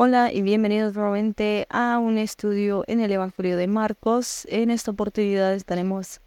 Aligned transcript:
Hola 0.00 0.32
y 0.32 0.42
bienvenidos 0.42 0.94
nuevamente 0.94 1.66
a 1.70 1.98
un 1.98 2.18
estudio 2.18 2.84
en 2.86 3.00
el 3.00 3.10
Evangelio 3.10 3.56
de 3.56 3.66
Marcos. 3.66 4.46
En 4.48 4.70
esta 4.70 4.92
oportunidad 4.92 5.52
estaremos 5.54 6.20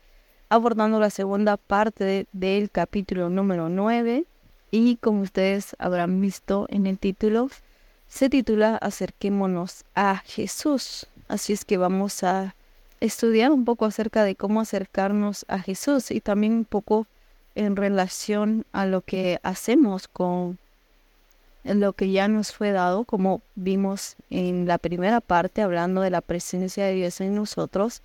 abordando 0.49 0.99
la 0.99 1.09
segunda 1.09 1.55
parte 1.55 2.27
del 2.33 2.69
capítulo 2.69 3.29
número 3.29 3.69
9 3.69 4.25
y 4.71 4.97
como 4.97 5.21
ustedes 5.21 5.73
habrán 5.79 6.19
visto 6.19 6.65
en 6.67 6.85
el 6.85 6.99
título, 6.99 7.47
se 8.09 8.27
titula 8.27 8.75
Acerquémonos 8.75 9.85
a 9.95 10.17
Jesús. 10.17 11.07
Así 11.29 11.53
es 11.53 11.63
que 11.63 11.77
vamos 11.77 12.25
a 12.25 12.55
estudiar 12.99 13.53
un 13.53 13.63
poco 13.63 13.85
acerca 13.85 14.25
de 14.25 14.35
cómo 14.35 14.59
acercarnos 14.59 15.45
a 15.47 15.59
Jesús 15.59 16.11
y 16.11 16.19
también 16.19 16.51
un 16.55 16.65
poco 16.65 17.07
en 17.55 17.77
relación 17.77 18.65
a 18.73 18.85
lo 18.85 18.99
que 18.99 19.39
hacemos 19.43 20.09
con 20.09 20.57
lo 21.63 21.93
que 21.93 22.11
ya 22.11 22.27
nos 22.27 22.53
fue 22.53 22.71
dado, 22.71 23.03
como 23.05 23.41
vimos 23.55 24.15
en 24.29 24.67
la 24.67 24.77
primera 24.77 25.21
parte 25.21 25.61
hablando 25.61 26.01
de 26.01 26.09
la 26.09 26.21
presencia 26.21 26.85
de 26.85 26.93
Dios 26.93 27.21
en 27.21 27.35
nosotros, 27.35 28.01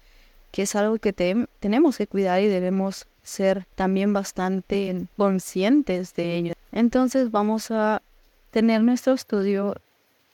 que 0.52 0.62
es 0.62 0.74
algo 0.74 0.98
que 0.98 1.12
tenemos 1.12 1.98
que 1.98 2.06
cuidar 2.06 2.40
y 2.40 2.46
debemos 2.46 3.06
ser 3.22 3.66
también 3.74 4.12
bastante 4.12 5.06
conscientes 5.16 6.14
de 6.14 6.36
ello. 6.36 6.54
Entonces 6.72 7.30
vamos 7.30 7.70
a 7.70 8.02
tener 8.50 8.82
nuestro 8.82 9.14
estudio 9.14 9.76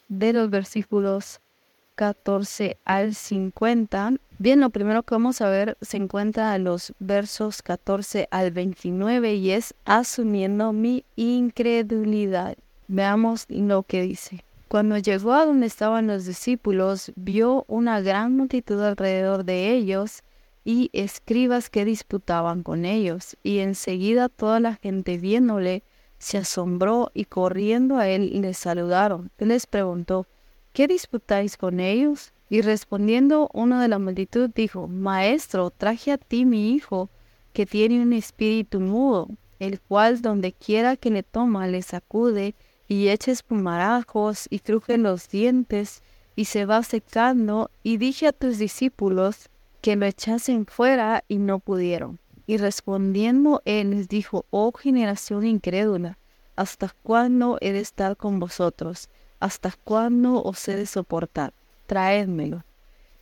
de 0.09 0.33
los 0.33 0.51
versículos 0.51 1.41
14 1.95 2.77
al 2.85 3.15
50. 3.15 4.15
Bien, 4.39 4.61
lo 4.61 4.71
primero 4.71 5.03
que 5.03 5.15
vamos 5.15 5.41
a 5.41 5.49
ver 5.49 5.77
se 5.81 5.97
encuentra 5.97 6.55
en 6.57 6.65
los 6.65 6.93
versos 6.99 7.63
14 7.63 8.29
al 8.31 8.51
29 8.51 9.35
y 9.35 9.51
es 9.53 9.75
asumiendo 9.85 10.73
mi 10.73 11.05
incredulidad. 11.17 12.57
Veamos 12.95 13.47
lo 13.49 13.85
que 13.85 14.03
dice. 14.03 14.45
Cuando 14.69 14.99
llegó 14.99 15.33
a 15.33 15.47
donde 15.47 15.65
estaban 15.65 16.09
los 16.09 16.27
discípulos, 16.27 17.11
vio 17.17 17.65
una 17.67 18.03
gran 18.03 18.37
multitud 18.37 18.83
alrededor 18.83 19.47
de 19.47 19.71
ellos 19.73 20.23
y 20.63 20.91
escribas 20.93 21.71
que 21.71 21.87
disputaban 21.87 22.63
con 22.63 22.85
ellos, 22.85 23.39
y 23.43 23.61
enseguida 23.61 24.29
toda 24.29 24.61
la 24.61 24.75
gente 24.75 25.17
viéndole 25.17 25.85
se 26.19 26.37
asombró 26.37 27.11
y 27.15 27.25
corriendo 27.25 27.97
a 27.97 28.09
él 28.09 28.43
le 28.43 28.53
saludaron. 28.53 29.31
Él 29.39 29.49
les 29.49 29.67
preguntó, 29.67 30.27
¿qué 30.75 30.87
disputáis 30.87 31.57
con 31.57 31.81
ellos? 31.81 32.35
Y 32.51 32.61
respondiendo 32.61 33.49
uno 33.55 33.81
de 33.81 33.89
la 33.89 33.99
multitud 33.99 34.51
dijo, 34.55 34.87
Maestro, 34.87 35.71
traje 35.71 36.13
a 36.13 36.19
ti 36.19 36.45
mi 36.45 36.75
hijo, 36.75 37.09
que 37.55 37.65
tiene 37.65 38.03
un 38.03 38.13
espíritu 38.13 38.81
mudo, 38.81 39.31
el 39.61 39.81
cual 39.81 40.21
donde 40.21 40.53
quiera 40.53 40.99
que 40.99 41.09
le 41.09 41.23
toma 41.23 41.67
le 41.69 41.81
sacude 41.81 42.55
y 42.93 43.09
echa 43.09 43.33
espumarajos 43.33 44.49
y 44.51 44.59
cruje 44.59 44.99
los 44.99 45.31
dientes 45.31 46.03
y 46.37 46.45
se 46.45 46.67
va 46.67 46.83
secando, 46.83 47.71
y 47.83 47.97
dije 47.97 48.27
a 48.27 48.33
tus 48.33 48.59
discípulos 48.59 49.49
que 49.81 49.97
lo 49.97 50.05
echasen 50.05 50.67
fuera 50.67 51.25
y 51.27 51.39
no 51.39 51.59
pudieron. 51.59 52.19
Y 52.47 52.59
respondiendo 52.59 53.63
él 53.65 53.93
les 53.93 54.09
dijo, 54.09 54.45
oh 54.51 54.73
generación 54.73 55.47
incrédula, 55.47 56.19
¿hasta 56.55 56.95
cuándo 57.03 57.57
he 57.63 57.73
de 57.73 57.81
estar 57.81 58.19
con 58.19 58.39
vosotros? 58.39 59.09
¿Hasta 59.41 59.73
cuándo 59.85 60.43
os 60.43 60.69
he 60.69 60.77
de 60.77 60.85
soportar? 60.85 61.55
Traédmelo. 61.87 62.63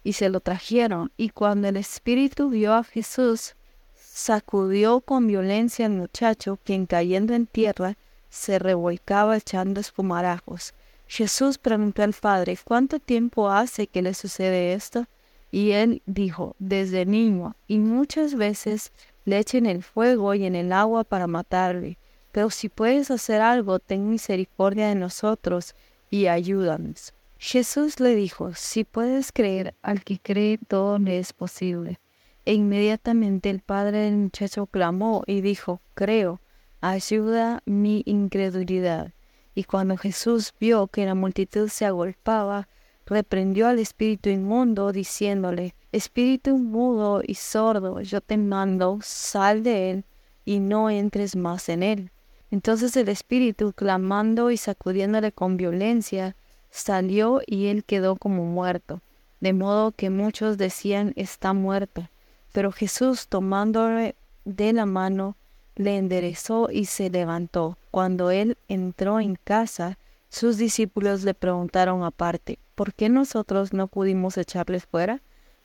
Y 0.02 0.14
se 0.14 0.30
lo 0.30 0.41
trajeron, 0.41 1.12
y 1.16 1.28
cuando 1.28 1.68
el 1.68 1.76
espíritu 1.76 2.50
vio 2.50 2.74
a 2.74 2.82
Jesús, 2.82 3.54
sacudió 3.94 5.00
con 5.00 5.28
violencia 5.28 5.86
al 5.86 5.92
muchacho, 5.92 6.58
quien 6.64 6.86
cayendo 6.86 7.34
en 7.34 7.46
tierra, 7.46 7.96
se 8.30 8.58
revolcaba 8.58 9.36
echando 9.36 9.80
espumarajos. 9.80 10.72
Jesús 11.06 11.58
preguntó 11.58 12.02
al 12.04 12.14
padre, 12.14 12.56
¿cuánto 12.64 13.00
tiempo 13.00 13.50
hace 13.50 13.88
que 13.88 14.00
le 14.00 14.14
sucede 14.14 14.72
esto? 14.72 15.06
Y 15.50 15.72
él 15.72 16.02
dijo, 16.06 16.54
desde 16.60 17.04
niño, 17.04 17.56
y 17.66 17.78
muchas 17.78 18.36
veces 18.36 18.92
le 19.24 19.38
echen 19.38 19.66
el 19.66 19.82
fuego 19.82 20.32
y 20.34 20.44
en 20.44 20.54
el 20.54 20.72
agua 20.72 21.02
para 21.02 21.26
matarle. 21.26 21.98
Pero 22.30 22.50
si 22.50 22.69
puedes 22.69 23.10
hacer 23.10 23.40
algo, 23.40 23.80
ten 23.80 24.08
misericordia 24.08 24.88
de 24.88 24.94
nosotros 24.94 25.74
y 26.08 26.28
ayúdanos. 26.28 27.12
Jesús 27.38 27.98
le 27.98 28.14
dijo, 28.14 28.54
si 28.54 28.84
puedes 28.84 29.32
creer, 29.32 29.74
al 29.82 30.04
que 30.04 30.20
cree 30.20 30.58
todo 30.58 30.98
le 30.98 31.19
es 31.19 31.32
posible. 31.32 31.98
E 32.44 32.54
inmediatamente 32.54 33.50
el 33.50 33.60
padre 33.60 33.98
del 33.98 34.16
muchacho 34.16 34.66
clamó 34.66 35.24
y 35.26 35.40
dijo, 35.40 35.80
creo 35.94 36.40
ayuda 36.80 37.62
mi 37.66 38.02
incredulidad. 38.06 39.12
Y 39.54 39.64
cuando 39.64 39.96
Jesús 39.96 40.54
vio 40.58 40.86
que 40.86 41.06
la 41.06 41.14
multitud 41.14 41.68
se 41.68 41.86
agolpaba, 41.86 42.68
reprendió 43.06 43.66
al 43.66 43.78
espíritu 43.78 44.28
inmundo, 44.28 44.92
diciéndole, 44.92 45.74
Espíritu 45.92 46.56
mudo 46.56 47.20
y 47.26 47.34
sordo, 47.34 48.00
yo 48.00 48.20
te 48.20 48.36
mando, 48.36 49.00
sal 49.02 49.64
de 49.64 49.90
él 49.90 50.04
y 50.44 50.60
no 50.60 50.88
entres 50.88 51.34
más 51.34 51.69
en 51.69 51.82
él. 51.82 52.12
Entonces 52.52 52.96
el 52.96 53.08
espíritu, 53.08 53.72
clamando 53.72 54.52
y 54.52 54.56
sacudiéndole 54.56 55.32
con 55.32 55.56
violencia, 55.56 56.36
salió 56.70 57.40
y 57.44 57.66
él 57.66 57.82
quedó 57.82 58.14
como 58.14 58.44
muerto, 58.44 59.00
de 59.40 59.52
modo 59.52 59.90
que 59.90 60.10
muchos 60.10 60.58
decían, 60.58 61.12
está 61.16 61.54
muerto. 61.54 62.08
Pero 62.52 62.70
Jesús, 62.70 63.26
tomándole 63.26 64.14
de 64.44 64.72
la 64.72 64.86
mano, 64.86 65.36
le 65.80 65.96
enderezó 65.96 66.68
y 66.70 66.84
se 66.84 67.08
levantó. 67.08 67.78
Cuando 67.91 68.30
él 68.30 68.58
entró 68.68 69.18
en 69.18 69.36
casa, 69.36 69.96
sus 70.28 70.58
discípulos 70.58 71.24
le 71.24 71.32
preguntaron 71.32 72.04
aparte, 72.04 72.58
¿por 72.74 72.92
qué 72.92 73.08
nosotros 73.08 73.72
no 73.72 73.86
pudimos 73.86 74.36
echarles 74.36 74.84
fuera? 74.84 75.22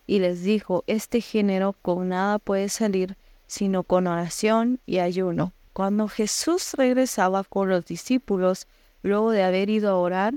Y 0.07 0.19
les 0.19 0.41
dijo, 0.41 0.85
este 0.87 1.19
género 1.19 1.75
con 1.81 2.07
nada 2.07 2.39
puede 2.39 2.69
salir, 2.69 3.17
sino 3.47 3.83
con 3.83 4.07
oración 4.07 4.79
y 4.85 4.99
ayuno. 4.99 5.51
Cuando 5.73 6.07
Jesús 6.07 6.75
regresaba 6.75 7.43
con 7.43 7.67
los 7.67 7.85
discípulos, 7.85 8.67
luego 9.03 9.31
de 9.31 9.43
haber 9.43 9.69
ido 9.69 9.89
a 9.89 9.97
orar, 9.97 10.35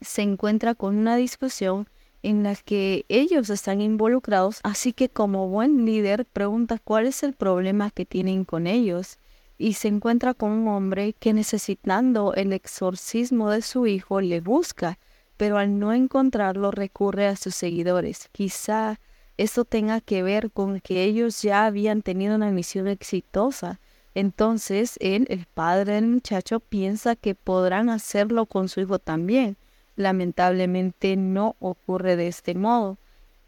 se 0.00 0.22
encuentra 0.22 0.74
con 0.74 0.96
una 0.96 1.16
discusión 1.16 1.88
en 2.22 2.42
la 2.42 2.54
que 2.56 3.04
ellos 3.08 3.50
están 3.50 3.80
involucrados, 3.80 4.60
así 4.62 4.92
que 4.92 5.08
como 5.08 5.48
buen 5.48 5.84
líder 5.86 6.24
pregunta 6.26 6.78
cuál 6.82 7.06
es 7.06 7.22
el 7.22 7.32
problema 7.32 7.90
que 7.90 8.04
tienen 8.04 8.44
con 8.44 8.66
ellos 8.66 9.18
y 9.56 9.74
se 9.74 9.88
encuentra 9.88 10.34
con 10.34 10.50
un 10.50 10.68
hombre 10.68 11.14
que 11.14 11.32
necesitando 11.32 12.34
el 12.34 12.52
exorcismo 12.52 13.50
de 13.50 13.62
su 13.62 13.86
hijo 13.86 14.20
le 14.20 14.40
busca, 14.40 14.98
pero 15.36 15.58
al 15.58 15.78
no 15.78 15.92
encontrarlo 15.92 16.70
recurre 16.70 17.26
a 17.26 17.36
sus 17.36 17.54
seguidores. 17.54 18.28
Quizá 18.32 19.00
eso 19.36 19.64
tenga 19.64 20.00
que 20.00 20.22
ver 20.22 20.50
con 20.50 20.80
que 20.80 21.04
ellos 21.04 21.42
ya 21.42 21.66
habían 21.66 22.02
tenido 22.02 22.34
una 22.34 22.50
misión 22.50 22.88
exitosa. 22.88 23.80
Entonces 24.14 24.96
él, 25.00 25.26
el 25.28 25.46
padre 25.46 25.94
del 25.94 26.08
muchacho, 26.08 26.58
piensa 26.58 27.14
que 27.14 27.36
podrán 27.36 27.88
hacerlo 27.88 28.46
con 28.46 28.68
su 28.68 28.80
hijo 28.80 28.98
también 28.98 29.56
lamentablemente 29.98 31.16
no 31.16 31.56
ocurre 31.58 32.16
de 32.16 32.28
este 32.28 32.54
modo. 32.54 32.96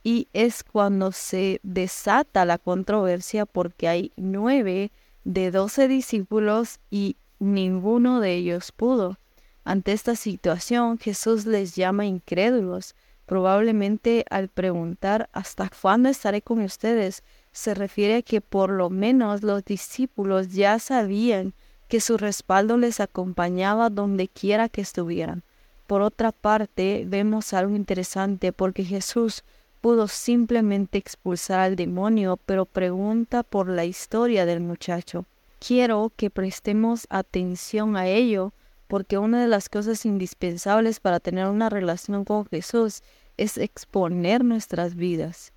Y 0.02 0.28
es 0.32 0.64
cuando 0.64 1.12
se 1.12 1.60
desata 1.62 2.44
la 2.44 2.58
controversia 2.58 3.46
porque 3.46 3.88
hay 3.88 4.12
nueve 4.16 4.90
de 5.24 5.50
doce 5.50 5.88
discípulos 5.88 6.80
y 6.90 7.16
ninguno 7.38 8.20
de 8.20 8.34
ellos 8.34 8.72
pudo. 8.72 9.16
Ante 9.64 9.92
esta 9.92 10.16
situación 10.16 10.98
Jesús 10.98 11.46
les 11.46 11.76
llama 11.76 12.06
incrédulos. 12.06 12.94
Probablemente 13.26 14.24
al 14.28 14.48
preguntar 14.48 15.28
¿hasta 15.32 15.70
cuándo 15.80 16.08
estaré 16.08 16.42
con 16.42 16.60
ustedes? 16.60 17.22
se 17.52 17.74
refiere 17.74 18.16
a 18.16 18.22
que 18.22 18.40
por 18.40 18.70
lo 18.70 18.90
menos 18.90 19.42
los 19.42 19.64
discípulos 19.64 20.50
ya 20.52 20.78
sabían 20.78 21.52
que 21.88 22.00
su 22.00 22.16
respaldo 22.16 22.76
les 22.76 23.00
acompañaba 23.00 23.90
donde 23.90 24.28
quiera 24.28 24.68
que 24.68 24.80
estuvieran. 24.80 25.42
Por 25.90 26.02
otra 26.02 26.30
parte, 26.30 27.02
vemos 27.04 27.52
algo 27.52 27.74
interesante 27.74 28.52
porque 28.52 28.84
Jesús 28.84 29.42
pudo 29.80 30.06
simplemente 30.06 30.98
expulsar 30.98 31.58
al 31.58 31.74
demonio, 31.74 32.38
pero 32.46 32.64
pregunta 32.64 33.42
por 33.42 33.68
la 33.68 33.84
historia 33.84 34.46
del 34.46 34.60
muchacho. 34.60 35.26
Quiero 35.58 36.12
que 36.14 36.30
prestemos 36.30 37.08
atención 37.10 37.96
a 37.96 38.06
ello, 38.06 38.52
porque 38.86 39.18
una 39.18 39.42
de 39.42 39.48
las 39.48 39.68
cosas 39.68 40.06
indispensables 40.06 41.00
para 41.00 41.18
tener 41.18 41.48
una 41.48 41.68
relación 41.68 42.24
con 42.24 42.46
Jesús 42.46 43.02
es 43.36 43.58
exponer 43.58 44.44
nuestras 44.44 44.94
vidas, 44.94 45.52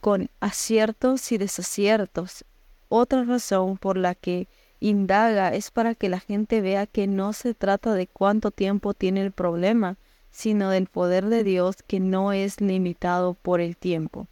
con 0.00 0.30
aciertos 0.40 1.30
y 1.30 1.36
desaciertos. 1.36 2.46
Otra 2.88 3.22
razón 3.24 3.76
por 3.76 3.98
la 3.98 4.14
que 4.14 4.48
indaga 4.88 5.54
es 5.54 5.70
para 5.70 5.94
que 5.94 6.10
la 6.10 6.20
gente 6.20 6.60
vea 6.60 6.86
que 6.86 7.06
no 7.06 7.32
se 7.32 7.54
trata 7.54 7.94
de 7.94 8.06
cuánto 8.06 8.50
tiempo 8.50 8.92
tiene 8.92 9.22
el 9.22 9.32
problema, 9.32 9.96
sino 10.30 10.68
del 10.68 10.88
poder 10.88 11.26
de 11.26 11.42
Dios 11.42 11.76
que 11.86 12.00
no 12.00 12.32
es 12.32 12.60
limitado 12.60 13.32
por 13.34 13.60
el 13.60 13.78
tiempo. 13.78 14.26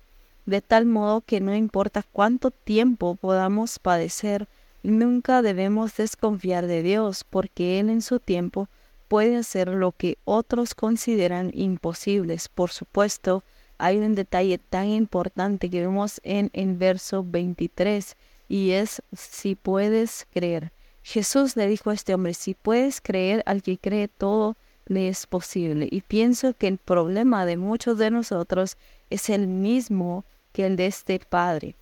De 0.44 0.60
tal 0.60 0.84
modo 0.84 1.22
que 1.22 1.40
no 1.40 1.54
importa 1.54 2.04
cuánto 2.12 2.50
tiempo 2.50 3.14
podamos 3.14 3.78
padecer, 3.78 4.46
nunca 4.82 5.40
debemos 5.40 5.96
desconfiar 5.96 6.66
de 6.66 6.82
Dios, 6.82 7.24
porque 7.24 7.80
Él 7.80 7.88
en 7.88 8.02
su 8.02 8.20
tiempo 8.20 8.68
puede 9.08 9.36
hacer 9.36 9.68
lo 9.68 9.92
que 9.92 10.18
otros 10.24 10.74
consideran 10.74 11.50
imposibles. 11.54 12.48
Por 12.48 12.70
supuesto, 12.70 13.42
hay 13.78 13.98
un 13.98 14.14
detalle 14.14 14.58
tan 14.58 14.88
importante 14.88 15.70
que 15.70 15.80
vemos 15.80 16.20
en 16.24 16.50
el 16.52 16.76
verso 16.76 17.24
23 17.26 18.16
y 18.52 18.72
es 18.72 19.02
si 19.14 19.54
puedes 19.54 20.26
creer. 20.30 20.72
Jesús 21.02 21.56
le 21.56 21.66
dijo 21.66 21.88
a 21.88 21.94
este 21.94 22.12
hombre, 22.12 22.34
si 22.34 22.52
puedes 22.52 23.00
creer, 23.00 23.42
al 23.46 23.62
que 23.62 23.78
cree 23.78 24.08
todo 24.08 24.58
le 24.84 25.08
es 25.08 25.26
posible. 25.26 25.88
Y 25.90 26.02
pienso 26.02 26.52
que 26.52 26.68
el 26.68 26.76
problema 26.76 27.46
de 27.46 27.56
muchos 27.56 27.96
de 27.96 28.10
nosotros 28.10 28.76
es 29.08 29.30
el 29.30 29.46
mismo 29.46 30.26
que 30.52 30.66
el 30.66 30.76
de 30.76 30.84
este 30.84 31.18
padre, 31.18 31.76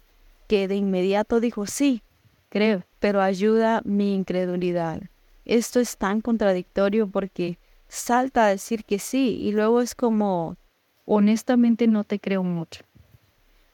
que 0.47 0.69
de 0.69 0.77
inmediato 0.77 1.41
dijo, 1.41 1.67
sí, 1.67 2.05
creo, 2.51 2.85
pero 3.01 3.21
ayuda 3.21 3.83
mi 3.85 4.15
incredulidad. 4.15 5.03
Esto 5.45 5.81
es 5.81 5.97
tan 5.97 6.21
contradictorio 6.21 7.09
porque 7.09 7.59
salta 7.89 8.45
a 8.45 8.51
decir 8.51 8.85
que 8.85 9.01
sí 9.01 9.41
y 9.43 9.51
luego 9.51 9.81
es 9.81 9.97
como, 9.97 10.57
honestamente 11.05 11.89
no 11.89 12.05
te 12.05 12.21
creo 12.21 12.45
mucho. 12.45 12.85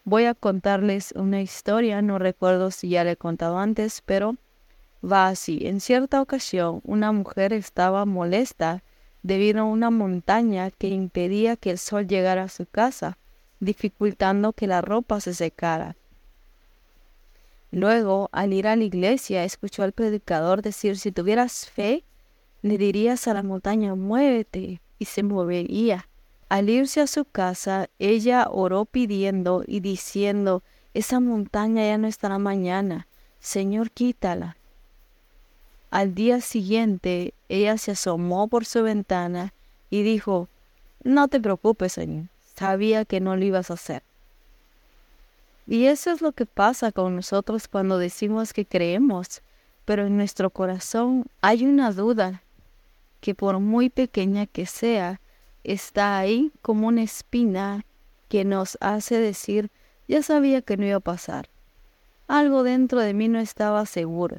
Voy 0.08 0.26
a 0.26 0.35
contarles 0.35 1.11
una 1.17 1.43
historia, 1.43 2.00
no 2.00 2.20
recuerdo 2.20 2.70
si 2.70 2.91
ya 2.91 3.03
le 3.03 3.11
he 3.11 3.17
contado 3.17 3.58
antes, 3.58 4.05
pero 4.06 4.37
va 5.05 5.26
así. 5.26 5.67
En 5.67 5.81
cierta 5.81 6.23
ocasión, 6.23 6.81
una 6.85 7.11
mujer 7.11 7.53
estaba 7.53 8.05
molesta 8.05 8.85
debido 9.25 9.62
a 9.62 9.64
una 9.64 9.91
montaña 9.91 10.70
que 10.70 10.87
impedía 10.87 11.56
que 11.56 11.73
el 11.73 11.79
sol 11.79 12.06
llegara 12.06 12.44
a 12.44 12.49
su 12.49 12.67
casa, 12.67 13.19
dificultando 13.58 14.53
que 14.53 14.69
la 14.69 14.81
ropa 14.81 15.20
se 15.20 15.35
secara. 15.35 15.97
Luego, 17.73 18.29
al 18.31 18.52
ir 18.52 18.69
a 18.69 18.76
la 18.76 18.85
iglesia, 18.85 19.43
escuchó 19.43 19.82
al 19.82 19.91
predicador 19.91 20.62
decir, 20.62 20.99
si 20.99 21.11
tuvieras 21.11 21.69
fe, 21.69 22.05
le 22.62 22.79
dirías 22.79 23.26
a 23.26 23.35
la 23.35 23.43
montaña, 23.43 23.97
muévete, 23.97 24.81
y 25.00 25.05
se 25.06 25.25
movería. 25.25 26.06
Al 26.49 26.71
irse 26.71 27.01
a 27.01 27.07
su 27.07 27.25
casa, 27.25 27.89
ella 27.99 28.47
oró 28.51 28.85
pidiendo 28.85 29.65
y 29.67 29.81
diciendo, 29.81 30.63
esa 30.95 31.19
montaña 31.19 31.85
ya 31.85 31.99
no 31.99 32.07
estará 32.07 32.39
mañana, 32.39 33.09
Señor, 33.41 33.91
quítala. 33.91 34.57
Al 35.91 36.15
día 36.15 36.41
siguiente, 36.41 37.35
ella 37.49 37.79
se 37.79 37.93
asomó 37.93 38.49
por 38.49 38.65
su 38.65 38.83
ventana 38.83 39.53
y 39.91 40.03
dijo, 40.03 40.49
no 41.03 41.29
te 41.29 41.41
preocupes, 41.41 41.93
Señor, 41.93 42.27
sabía 42.55 43.05
que 43.05 43.21
no 43.21 43.37
lo 43.37 43.45
ibas 43.45 43.71
a 43.71 43.75
hacer. 43.75 44.03
Y 45.67 45.87
eso 45.87 46.13
es 46.13 46.23
lo 46.23 46.31
que 46.31 46.47
pasa 46.47 46.93
con 46.93 47.17
nosotros 47.17 47.67
cuando 47.67 47.99
decimos 47.99 48.53
que 48.53 48.67
creemos, 48.67 49.43
pero 49.85 50.07
en 50.07 50.17
nuestro 50.17 50.51
corazón 50.51 51.27
hay 51.41 51.65
una 51.65 51.93
duda 51.93 52.43
que 53.21 53.35
por 53.35 53.59
muy 53.59 53.91
pequeña 53.91 54.47
que 54.47 54.67
sea, 54.67 55.21
está 55.67 56.19
ahí 56.19 56.53
como 56.63 56.87
una 56.87 57.03
espina 57.03 57.85
que 58.29 58.45
nos 58.45 58.79
hace 58.81 59.19
decir, 59.19 59.71
ya 60.09 60.23
sabía 60.23 60.63
que 60.63 60.77
no 60.77 60.87
iba 60.87 60.97
a 60.97 61.01
pasar. 61.01 61.49
Algo 62.29 62.63
dentro 62.63 63.01
de 63.01 63.15
mí 63.15 63.29
no 63.29 63.41
estaba 63.41 63.85
seguro. 63.87 64.39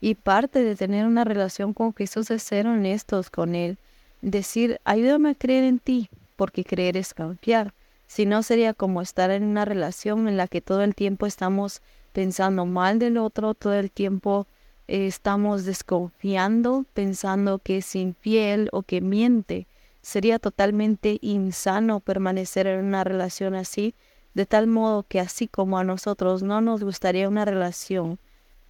Y 0.00 0.14
parte 0.14 0.62
de 0.62 0.76
tener 0.76 1.06
una 1.06 1.24
relación 1.24 1.72
con 1.72 1.94
Jesús 1.94 2.30
es 2.30 2.42
ser 2.42 2.66
honestos 2.66 3.30
con 3.30 3.54
Él, 3.54 3.78
decir, 4.22 4.80
ayúdame 4.84 5.30
a 5.30 5.34
creer 5.34 5.64
en 5.64 5.78
ti, 5.78 6.08
porque 6.36 6.64
creer 6.64 6.96
es 6.96 7.14
confiar. 7.14 7.72
Si 8.06 8.24
no 8.24 8.42
sería 8.42 8.72
como 8.72 9.02
estar 9.02 9.30
en 9.30 9.44
una 9.44 9.64
relación 9.64 10.28
en 10.28 10.36
la 10.36 10.48
que 10.48 10.60
todo 10.60 10.82
el 10.82 10.94
tiempo 10.94 11.26
estamos 11.26 11.82
pensando 12.12 12.64
mal 12.64 12.98
del 12.98 13.18
otro, 13.18 13.54
todo 13.54 13.74
el 13.74 13.90
tiempo 13.90 14.46
eh, 14.88 15.06
estamos 15.06 15.64
desconfiando, 15.64 16.86
pensando 16.94 17.58
que 17.58 17.78
es 17.78 17.94
infiel 17.94 18.68
o 18.72 18.82
que 18.82 19.00
miente. 19.00 19.66
Sería 20.06 20.38
totalmente 20.38 21.18
insano 21.20 21.98
permanecer 21.98 22.68
en 22.68 22.84
una 22.84 23.02
relación 23.02 23.56
así, 23.56 23.96
de 24.34 24.46
tal 24.46 24.68
modo 24.68 25.02
que 25.02 25.18
así 25.18 25.48
como 25.48 25.80
a 25.80 25.82
nosotros 25.82 26.44
no 26.44 26.60
nos 26.60 26.84
gustaría 26.84 27.28
una 27.28 27.44
relación 27.44 28.20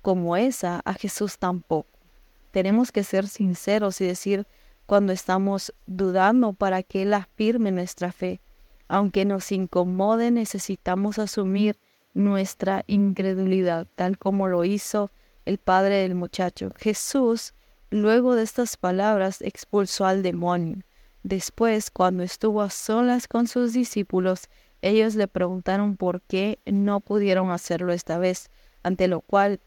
como 0.00 0.38
esa, 0.38 0.80
a 0.86 0.94
Jesús 0.94 1.36
tampoco. 1.36 1.90
Tenemos 2.52 2.90
que 2.90 3.04
ser 3.04 3.28
sinceros 3.28 4.00
y 4.00 4.06
decir 4.06 4.46
cuando 4.86 5.12
estamos 5.12 5.74
dudando 5.84 6.54
para 6.54 6.82
que 6.82 7.02
Él 7.02 7.12
afirme 7.12 7.70
nuestra 7.70 8.12
fe. 8.12 8.40
Aunque 8.88 9.26
nos 9.26 9.52
incomode, 9.52 10.30
necesitamos 10.30 11.18
asumir 11.18 11.78
nuestra 12.14 12.82
incredulidad, 12.86 13.86
tal 13.94 14.16
como 14.16 14.48
lo 14.48 14.64
hizo 14.64 15.10
el 15.44 15.58
padre 15.58 15.96
del 15.96 16.14
muchacho. 16.14 16.72
Jesús, 16.78 17.52
luego 17.90 18.36
de 18.36 18.42
estas 18.42 18.78
palabras, 18.78 19.42
expulsó 19.42 20.06
al 20.06 20.22
demonio. 20.22 20.85
Después, 21.26 21.90
cuando 21.90 22.22
estuvo 22.22 22.62
a 22.62 22.70
solas 22.70 23.26
con 23.26 23.48
sus 23.48 23.72
discípulos, 23.72 24.48
ellos 24.80 25.16
le 25.16 25.26
preguntaron 25.26 25.96
por 25.96 26.22
qué 26.22 26.60
no 26.66 27.00
pudieron 27.00 27.50
hacerlo 27.50 27.92
esta 27.92 28.16
vez, 28.16 28.48
ante 28.84 29.08
lo 29.08 29.22
cual 29.22 29.58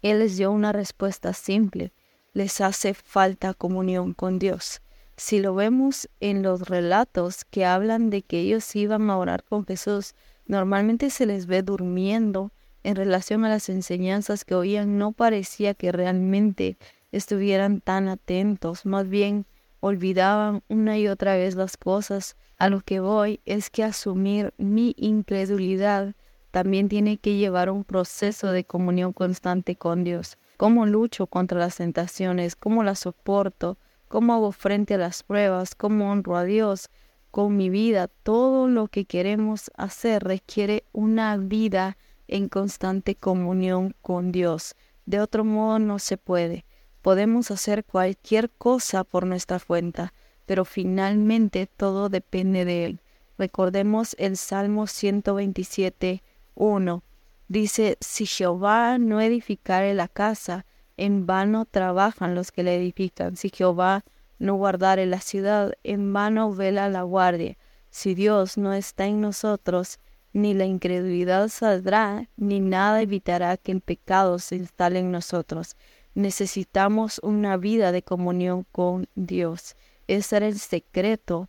él 0.00 0.20
les 0.20 0.36
dio 0.36 0.52
una 0.52 0.70
respuesta 0.70 1.32
simple. 1.32 1.92
Les 2.34 2.60
hace 2.60 2.94
falta 2.94 3.52
comunión 3.52 4.14
con 4.14 4.38
Dios. 4.38 4.80
Si 5.16 5.40
lo 5.40 5.56
vemos 5.56 6.08
en 6.20 6.44
los 6.44 6.68
relatos 6.68 7.44
que 7.44 7.64
hablan 7.64 8.08
de 8.08 8.22
que 8.22 8.38
ellos 8.38 8.76
iban 8.76 9.10
a 9.10 9.18
orar 9.18 9.42
con 9.42 9.66
Jesús, 9.66 10.14
normalmente 10.46 11.10
se 11.10 11.26
les 11.26 11.46
ve 11.46 11.64
durmiendo 11.64 12.52
en 12.84 12.94
relación 12.94 13.44
a 13.44 13.48
las 13.48 13.68
enseñanzas 13.70 14.44
que 14.44 14.54
oían. 14.54 14.98
No 14.98 15.10
parecía 15.10 15.74
que 15.74 15.90
realmente 15.90 16.76
estuvieran 17.10 17.80
tan 17.80 18.06
atentos, 18.06 18.86
más 18.86 19.08
bien 19.08 19.46
olvidaban 19.80 20.62
una 20.68 20.98
y 20.98 21.08
otra 21.08 21.34
vez 21.34 21.54
las 21.56 21.76
cosas. 21.76 22.36
A 22.58 22.68
lo 22.68 22.80
que 22.80 23.00
voy 23.00 23.40
es 23.44 23.70
que 23.70 23.82
asumir 23.82 24.54
mi 24.58 24.94
incredulidad 24.96 26.14
también 26.50 26.88
tiene 26.88 27.18
que 27.18 27.36
llevar 27.36 27.70
un 27.70 27.84
proceso 27.84 28.52
de 28.52 28.64
comunión 28.64 29.12
constante 29.12 29.76
con 29.76 30.04
Dios. 30.04 30.36
¿Cómo 30.56 30.86
lucho 30.86 31.26
contra 31.26 31.58
las 31.58 31.76
tentaciones? 31.76 32.56
¿Cómo 32.56 32.84
las 32.84 33.00
soporto? 33.00 33.78
cómo 34.10 34.34
hago 34.34 34.50
frente 34.50 34.94
a 34.94 34.98
las 34.98 35.22
pruebas, 35.22 35.76
cómo 35.76 36.10
honro 36.10 36.36
a 36.36 36.42
Dios 36.42 36.90
con 37.30 37.56
mi 37.56 37.70
vida. 37.70 38.08
Todo 38.08 38.66
lo 38.66 38.88
que 38.88 39.04
queremos 39.04 39.70
hacer 39.76 40.24
requiere 40.24 40.82
una 40.90 41.36
vida 41.36 41.96
en 42.26 42.48
constante 42.48 43.14
comunión 43.14 43.94
con 44.02 44.32
Dios. 44.32 44.74
De 45.06 45.20
otro 45.20 45.44
modo 45.44 45.78
no 45.78 46.00
se 46.00 46.16
puede. 46.16 46.64
Podemos 47.02 47.50
hacer 47.50 47.84
cualquier 47.84 48.50
cosa 48.50 49.04
por 49.04 49.26
nuestra 49.26 49.58
cuenta, 49.58 50.12
pero 50.46 50.64
finalmente 50.64 51.66
todo 51.66 52.08
depende 52.08 52.64
de 52.64 52.84
Él. 52.84 53.00
Recordemos 53.38 54.14
el 54.18 54.36
Salmo 54.36 54.86
127, 54.86 56.22
1. 56.54 57.02
Dice, 57.48 57.96
si 58.00 58.26
Jehová 58.26 58.98
no 58.98 59.20
edificare 59.20 59.94
la 59.94 60.08
casa, 60.08 60.66
en 60.98 61.24
vano 61.24 61.64
trabajan 61.64 62.34
los 62.34 62.52
que 62.52 62.62
la 62.62 62.72
edifican. 62.72 63.36
Si 63.36 63.48
Jehová 63.48 64.04
no 64.38 64.56
guardare 64.56 65.06
la 65.06 65.20
ciudad, 65.20 65.72
en 65.82 66.12
vano 66.12 66.52
vela 66.52 66.90
la 66.90 67.02
guardia. 67.02 67.56
Si 67.88 68.14
Dios 68.14 68.58
no 68.58 68.74
está 68.74 69.06
en 69.06 69.22
nosotros, 69.22 69.98
ni 70.32 70.52
la 70.54 70.66
incredulidad 70.66 71.48
saldrá, 71.48 72.28
ni 72.36 72.60
nada 72.60 73.02
evitará 73.02 73.56
que 73.56 73.72
el 73.72 73.80
pecado 73.80 74.38
se 74.38 74.56
instale 74.56 74.98
en 74.98 75.10
nosotros. 75.10 75.76
Necesitamos 76.14 77.20
una 77.22 77.56
vida 77.56 77.92
de 77.92 78.02
comunión 78.02 78.66
con 78.72 79.08
Dios. 79.14 79.76
Ese 80.06 80.36
era 80.36 80.48
el 80.48 80.58
secreto 80.58 81.48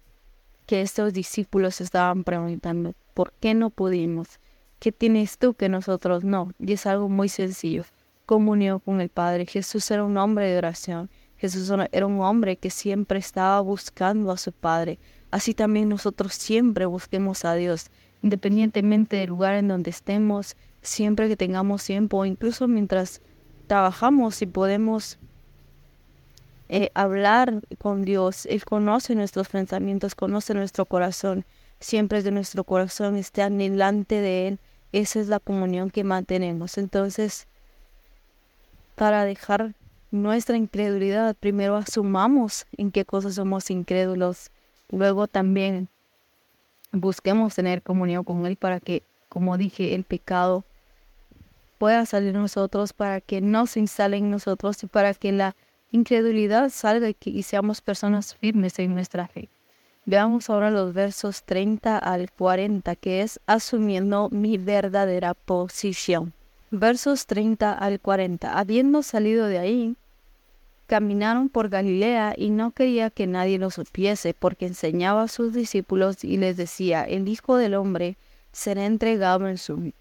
que 0.65 0.82
estos 0.82 1.13
discípulos 1.13 1.82
estaban 1.82 2.24
preguntando. 2.24 2.94
¿Por 3.13 3.34
qué 3.34 3.53
no 3.53 3.70
pudimos? 3.70 4.39
¿Qué 4.80 4.91
tienes 4.91 5.38
tú 5.38 5.53
que 5.53 5.70
nosotros 5.70 6.24
no? 6.24 6.51
Y 6.60 6.74
es 6.74 6.86
algo 6.86 7.10
muy 7.10 7.30
sencillo 7.30 7.86
comunión 8.32 8.80
con 8.80 9.01
el 9.01 9.10
Padre. 9.10 9.46
Jesús 9.46 9.91
era 9.91 10.06
un 10.06 10.15
hombre 10.15 10.50
de 10.50 10.58
oración. 10.58 11.10
Jesús 11.36 11.70
era 11.91 12.06
un 12.06 12.22
hombre 12.22 12.56
que 12.56 12.70
siempre 12.70 13.20
estaba 13.20 13.60
buscando 13.60 14.32
a 14.32 14.38
su 14.38 14.53
Padre. 14.53 15.00
Así 15.32 15.53
también 15.53 15.89
nosotros 15.89 16.34
siempre 16.34 16.86
busquemos 16.86 17.44
a 17.44 17.56
Dios, 17.56 17.88
independientemente 18.22 19.18
del 19.18 19.32
lugar 19.32 19.56
en 19.56 19.68
donde 19.68 19.89
estemos, 19.89 20.56
siempre 20.82 21.27
que 21.27 21.36
tengamos 21.36 21.84
tiempo, 21.84 22.24
incluso 22.24 22.70
mientras 22.70 23.22
trabajamos 23.72 24.42
y 24.42 24.48
podemos 24.48 25.18
eh, 26.68 26.92
hablar 26.94 27.62
con 27.78 28.04
Dios. 28.04 28.46
Él 28.48 28.66
conoce 28.66 29.16
nuestros 29.16 29.48
pensamientos, 29.48 30.13
conoce 30.13 30.54
nuestro 30.54 30.86
corazón. 30.86 31.46
Siempre 31.80 32.18
es 32.18 32.25
de 32.25 32.32
nuestro 32.32 32.66
corazón 32.66 33.16
esté 33.16 33.44
anhelante 33.44 34.16
de 34.16 34.50
Él. 34.50 34.60
Esa 34.92 35.22
es 35.22 35.30
la 35.30 35.40
comunión 35.40 35.90
que 35.90 36.04
mantenemos. 36.04 36.78
Entonces, 36.78 37.48
para 38.96 39.24
dejar 39.24 39.74
nuestra 40.12 40.58
incredulidad, 40.58 41.34
primero 41.40 41.78
asumamos 41.78 42.66
en 42.75 42.92
qué 42.92 43.06
cosas 43.06 43.36
somos 43.36 43.72
incrédulos, 43.72 44.51
luego 44.90 45.28
también 45.28 45.88
busquemos 46.92 47.56
tener 47.56 47.84
comunión 47.84 48.25
con 48.25 48.46
Él 48.46 48.58
para 48.58 48.82
que, 48.82 49.04
como 49.30 49.58
dije, 49.58 49.96
el 49.96 50.04
pecado 50.04 50.66
pueda 51.81 52.05
salir 52.05 52.35
nosotros, 52.35 52.93
para 52.93 53.21
que 53.21 53.41
no 53.41 53.65
se 53.65 53.79
instale 53.79 54.21
nosotros 54.21 54.83
y 54.83 54.85
para 54.85 55.15
que 55.15 55.31
la 55.31 55.55
incredulidad 55.89 56.69
salga 56.69 57.09
y, 57.25 57.41
seamos 57.41 57.81
personas 57.81 58.35
firmes 58.35 58.77
en 58.77 58.93
nuestra 58.93 59.27
fe. 59.27 59.50
Veamos 60.05 60.51
ahora 60.51 60.69
los 60.69 60.93
versos 60.93 61.41
30 61.41 61.97
al 61.97 62.31
40, 62.31 62.95
que 62.97 63.23
es 63.23 63.39
asumiendo 63.47 64.29
mi 64.29 64.59
verdadera 64.59 65.33
posición. 65.33 66.33
Versos 66.69 67.25
30 67.25 67.73
al 67.73 68.00
40. 68.00 68.59
Habiendo 68.59 69.01
salido 69.01 69.47
de 69.47 69.57
ahí, 69.57 69.95
caminaron 70.85 71.50
por 71.50 71.69
Galilea 71.69 72.35
y 72.38 72.51
no 72.51 72.69
quería 72.69 73.09
que 73.09 73.25
nadie 73.25 73.57
lo 73.57 73.71
supiese, 73.71 74.35
porque 74.35 74.67
enseñaba 74.67 75.23
a 75.23 75.27
sus 75.27 75.51
discípulos 75.51 76.23
y 76.23 76.38
les 76.38 76.57
decía, 76.57 77.05
el 77.05 77.27
Hijo 77.27 77.57
del 77.57 77.73
Hombre 77.73 78.17
será 78.51 78.85
entregado 78.85 79.47
en 79.47 79.57
su 79.57 79.93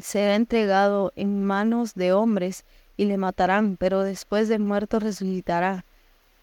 será 0.00 0.34
entregado 0.34 1.12
en 1.16 1.44
manos 1.44 1.94
de 1.94 2.12
hombres 2.12 2.64
y 2.96 3.06
le 3.06 3.16
matarán, 3.16 3.76
pero 3.76 4.02
después 4.02 4.48
de 4.48 4.58
muerto 4.58 4.98
resucitará 4.98 5.84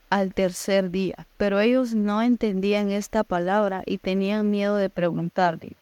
al 0.10 0.34
tercer 0.34 0.92
día. 0.92 1.28
Pero 1.38 1.60
ellos 1.60 1.94
no 1.94 2.22
entendían 2.22 2.92
esta 2.92 3.24
palabra 3.24 3.84
y 3.86 3.98
tenían 3.98 4.52
miedo 4.52 4.76
de 4.76 4.90
preguntarle. 4.90 5.74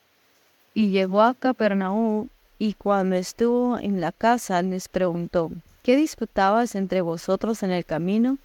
Y 0.74 0.90
llegó 0.90 1.22
a 1.22 1.34
Capernaum 1.34 2.30
y 2.58 2.76
cuando 2.76 3.16
estuvo 3.16 3.78
en 3.78 4.00
la 4.00 4.12
casa 4.12 4.62
les 4.62 4.88
preguntó, 4.88 5.52
¿qué 5.84 5.96
disputabas 5.96 6.76
entre 6.76 7.02
vosotros 7.02 7.64
en 7.64 7.72
el 7.72 7.86
camino? 7.86 8.38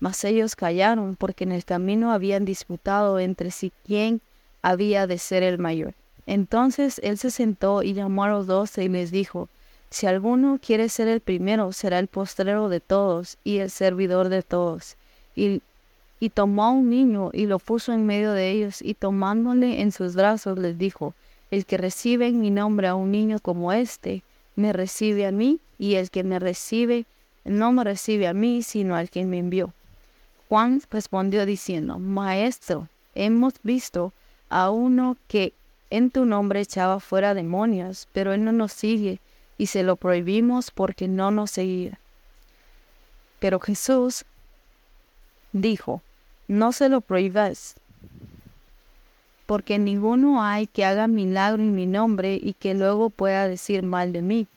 Mas 0.00 0.24
ellos 0.24 0.56
callaron 0.56 1.16
porque 1.16 1.44
en 1.44 1.52
el 1.52 1.64
camino 1.64 2.12
habían 2.12 2.44
disputado 2.44 3.18
entre 3.18 3.50
sí 3.50 3.72
quién 3.86 4.20
había 4.62 5.06
de 5.06 5.18
ser 5.18 5.42
el 5.42 5.58
mayor. 5.58 5.94
Entonces 6.26 7.00
él 7.02 7.18
se 7.18 7.30
sentó 7.30 7.82
y 7.82 7.92
llamó 7.92 8.24
a 8.24 8.28
los 8.28 8.46
doce 8.46 8.84
y 8.84 8.88
les 8.88 9.10
dijo, 9.10 9.48
si 9.90 10.06
alguno 10.06 10.58
quiere 10.60 10.88
ser 10.88 11.08
el 11.08 11.20
primero, 11.20 11.72
será 11.72 11.98
el 11.98 12.08
postrero 12.08 12.68
de 12.68 12.80
todos 12.80 13.38
y 13.44 13.58
el 13.58 13.70
servidor 13.70 14.28
de 14.28 14.42
todos. 14.42 14.96
Y, 15.36 15.62
tomó 16.32 16.64
a 16.64 16.70
un 16.70 16.88
niño 16.88 17.30
y 17.34 17.44
lo 17.44 17.58
puso 17.58 17.92
en 17.92 18.06
medio 18.06 18.32
de 18.32 18.50
ellos 18.50 18.80
y 18.80 18.94
tomándole 18.94 19.82
en 19.82 19.92
sus 19.92 20.14
brazos 20.14 20.58
les 20.58 20.78
dijo, 20.78 21.14
el 21.50 21.66
que 21.66 21.76
recibe 21.76 22.26
en 22.26 22.40
mi 22.40 22.50
nombre 22.50 22.88
a 22.88 22.94
un 22.94 23.12
niño 23.12 23.38
como 23.40 23.72
este, 23.72 24.22
me 24.56 24.72
recibe 24.72 25.26
a 25.26 25.32
mí, 25.32 25.60
y 25.78 25.96
el 25.96 26.10
que 26.10 26.24
me 26.24 26.38
recibe 26.38 27.04
no 27.44 27.72
me 27.72 27.84
recibe 27.84 28.26
a 28.26 28.32
mí, 28.32 28.62
sino 28.62 28.96
al 28.96 29.10
que 29.10 29.24
me 29.24 29.38
envió. 29.38 29.72
Juan 30.48 30.80
respondió 30.90 31.46
diciendo, 31.46 31.98
Maestro, 31.98 32.88
hemos 33.14 33.54
visto 33.62 34.12
a 34.48 34.70
uno 34.70 35.16
que 35.28 35.52
en 35.96 36.10
tu 36.10 36.24
nombre 36.24 36.60
echaba 36.60 36.98
fuera 36.98 37.34
demonios, 37.34 38.08
pero 38.12 38.32
él 38.32 38.44
no 38.44 38.50
nos 38.50 38.72
sigue 38.72 39.20
y 39.58 39.66
se 39.66 39.84
lo 39.84 39.94
prohibimos 39.94 40.72
porque 40.72 41.06
no 41.06 41.30
nos 41.30 41.52
seguía. 41.52 42.00
Pero 43.38 43.60
Jesús 43.60 44.24
dijo, 45.52 46.02
no 46.48 46.72
se 46.72 46.88
lo 46.88 47.00
prohíbas, 47.00 47.76
porque 49.46 49.78
ninguno 49.78 50.42
hay 50.42 50.66
que 50.66 50.84
haga 50.84 51.06
milagro 51.06 51.62
en 51.62 51.76
mi 51.76 51.86
nombre 51.86 52.40
y 52.42 52.54
que 52.54 52.74
luego 52.74 53.08
pueda 53.08 53.46
decir 53.46 53.84
mal 53.84 54.12
de 54.12 54.22
mí, 54.22 54.48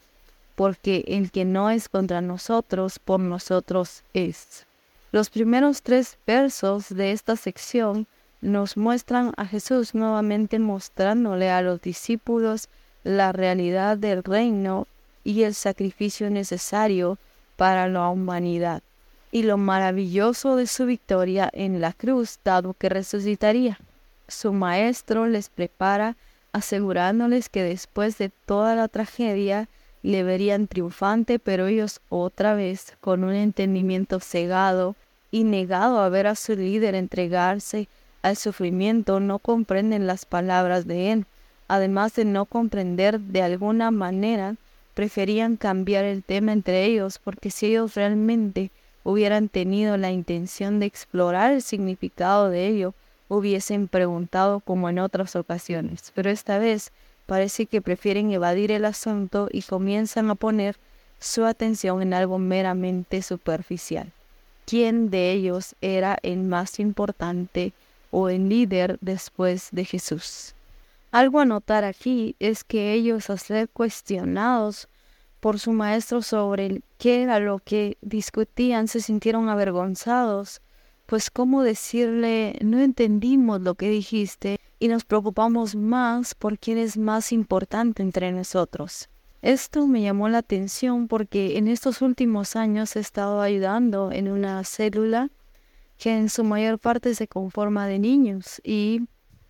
porque 0.55 1.03
el 1.07 1.29
que 1.29 1.45
no 1.45 1.69
es 1.69 1.87
contra 1.87 2.19
nosotros, 2.21 2.97
por 2.97 3.19
nosotros 3.19 4.01
es. 4.13 4.65
Los 5.11 5.29
primeros 5.29 5.83
tres 5.83 6.17
versos 6.25 6.89
de 6.89 7.11
esta 7.11 7.35
sección 7.35 8.07
nos 8.41 8.77
muestran 8.77 9.33
a 9.37 9.45
Jesús 9.45 9.95
nuevamente 9.95 10.59
mostrándole 10.59 11.49
a 11.49 11.61
los 11.61 11.81
discípulos 11.81 12.69
la 13.03 13.31
realidad 13.31 13.97
del 13.97 14.23
reino 14.23 14.87
y 15.23 15.43
el 15.43 15.53
sacrificio 15.53 16.29
necesario 16.29 17.17
para 17.55 17.87
la 17.87 18.09
humanidad, 18.09 18.83
y 19.31 19.43
lo 19.43 19.57
maravilloso 19.57 20.55
de 20.55 20.67
su 20.67 20.85
victoria 20.85 21.49
en 21.53 21.81
la 21.81 21.93
cruz, 21.93 22.39
dado 22.43 22.73
que 22.73 22.89
resucitaría. 22.89 23.79
Su 24.27 24.53
maestro 24.53 25.25
les 25.25 25.49
prepara 25.49 26.15
asegurándoles 26.53 27.49
que 27.49 27.63
después 27.63 28.17
de 28.17 28.29
toda 28.45 28.75
la 28.75 28.87
tragedia 28.87 29.67
le 30.03 30.23
verían 30.23 30.67
triunfante, 30.67 31.39
pero 31.39 31.67
ellos 31.67 31.99
otra 32.09 32.53
vez, 32.53 32.95
con 33.01 33.23
un 33.23 33.33
entendimiento 33.33 34.19
cegado 34.19 34.95
y 35.31 35.43
negado 35.43 35.99
a 35.99 36.09
ver 36.09 36.27
a 36.27 36.35
su 36.35 36.55
líder 36.55 36.95
entregarse 36.95 37.87
al 38.21 38.35
sufrimiento 38.35 39.19
no 39.19 39.39
comprenden 39.39 40.07
las 40.07 40.25
palabras 40.25 40.87
de 40.87 41.11
Él. 41.11 41.25
Además 41.67 42.15
de 42.15 42.25
no 42.25 42.45
comprender 42.45 43.19
de 43.19 43.41
alguna 43.41 43.91
manera, 43.91 44.55
preferían 44.93 45.57
cambiar 45.57 46.05
el 46.05 46.23
tema 46.23 46.53
entre 46.53 46.85
ellos 46.85 47.19
porque 47.23 47.51
si 47.51 47.67
ellos 47.67 47.95
realmente 47.95 48.71
hubieran 49.03 49.47
tenido 49.47 49.95
la 49.97 50.11
intención 50.11 50.79
de 50.79 50.85
explorar 50.85 51.51
el 51.53 51.61
significado 51.61 52.49
de 52.49 52.67
ello, 52.67 52.93
hubiesen 53.29 53.87
preguntado 53.87 54.59
como 54.59 54.89
en 54.89 54.99
otras 54.99 55.35
ocasiones. 55.35 56.11
Pero 56.15 56.29
esta 56.29 56.57
vez 56.57 56.91
parece 57.25 57.65
que 57.65 57.81
prefieren 57.81 58.31
evadir 58.31 58.71
el 58.71 58.85
asunto 58.85 59.49
y 59.51 59.61
comienzan 59.61 60.29
a 60.29 60.35
poner 60.35 60.77
su 61.19 61.45
atención 61.45 62.01
en 62.01 62.13
algo 62.13 62.37
meramente 62.37 63.21
superficial. 63.21 64.11
¿Quién 64.65 65.09
de 65.09 65.31
ellos 65.31 65.75
era 65.81 66.17
el 66.23 66.39
más 66.39 66.79
importante 66.79 67.73
o 68.11 68.29
el 68.29 68.49
líder 68.49 68.97
después 69.01 69.69
de 69.71 69.85
Jesús. 69.85 70.53
Algo 71.11 71.39
a 71.39 71.45
notar 71.45 71.83
aquí 71.83 72.35
es 72.39 72.63
que 72.63 72.93
ellos 72.93 73.29
al 73.29 73.39
ser 73.39 73.69
cuestionados 73.69 74.87
por 75.39 75.59
su 75.59 75.71
maestro 75.71 76.21
sobre 76.21 76.81
qué 76.97 77.23
era 77.23 77.39
lo 77.39 77.59
que 77.59 77.97
discutían 78.01 78.87
se 78.87 79.01
sintieron 79.01 79.49
avergonzados, 79.49 80.61
pues 81.05 81.31
cómo 81.31 81.63
decirle 81.63 82.57
no 82.61 82.79
entendimos 82.79 83.61
lo 83.61 83.75
que 83.75 83.89
dijiste 83.89 84.59
y 84.79 84.89
nos 84.89 85.05
preocupamos 85.05 85.75
más 85.75 86.35
por 86.35 86.59
quién 86.59 86.77
es 86.77 86.97
más 86.97 87.31
importante 87.31 88.03
entre 88.03 88.31
nosotros. 88.31 89.09
Esto 89.41 89.87
me 89.87 90.01
llamó 90.01 90.29
la 90.29 90.39
atención 90.39 91.07
porque 91.07 91.57
en 91.57 91.67
estos 91.67 92.01
últimos 92.01 92.55
años 92.55 92.95
he 92.95 92.99
estado 92.99 93.41
ayudando 93.41 94.11
en 94.11 94.29
una 94.29 94.63
célula 94.63 95.29
que 95.97 96.15
en 96.15 96.29
su 96.29 96.43
mayor 96.43 96.79
parte 96.79 97.15
se 97.15 97.27
conforma 97.27 97.87
de 97.87 97.99
niños 97.99 98.61
y 98.63 99.01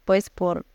pues 0.06 0.30
por 0.30 0.66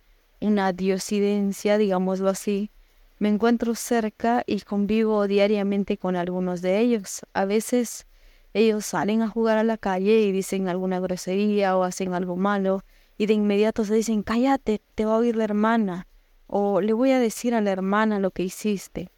una 0.41 0.73
diosidencia, 0.73 1.79
digámoslo 1.79 2.29
así, 2.29 2.71
me 3.19 3.29
encuentro 3.29 3.75
cerca 3.75 4.43
y 4.47 4.61
convivo 4.61 5.27
diariamente 5.27 5.97
con 5.97 6.17
algunos 6.17 6.61
de 6.61 6.81
ellos. 6.81 7.23
A 7.33 7.45
veces 7.45 8.07
ellos 8.53 8.85
salen 8.85 9.23
a 9.23 9.29
jugar 9.29 9.59
a 9.59 9.65
la 9.65 9.79
calle 9.79 10.21
y 10.21 10.33
dicen 10.33 10.69
alguna 10.69 11.01
grosería 11.01 11.77
o 11.77 11.85
hacen 11.85 12.15
algo 12.15 12.37
malo 12.37 12.83
y 13.17 13.27
de 13.27 13.35
inmediato 13.35 13.85
se 13.85 13.95
dicen, 13.95 14.23
cállate, 14.23 14.81
te 14.95 15.05
va 15.05 15.15
a 15.15 15.19
oír 15.19 15.37
la 15.37 15.45
hermana 15.45 16.09
o 16.49 16.81
le 16.81 16.93
voy 16.93 17.13
a 17.13 17.21
decir 17.21 17.55
a 17.55 17.61
la 17.61 17.71
hermana 17.71 18.19
lo 18.19 18.33
que 18.33 18.43
hiciste. 18.43 19.09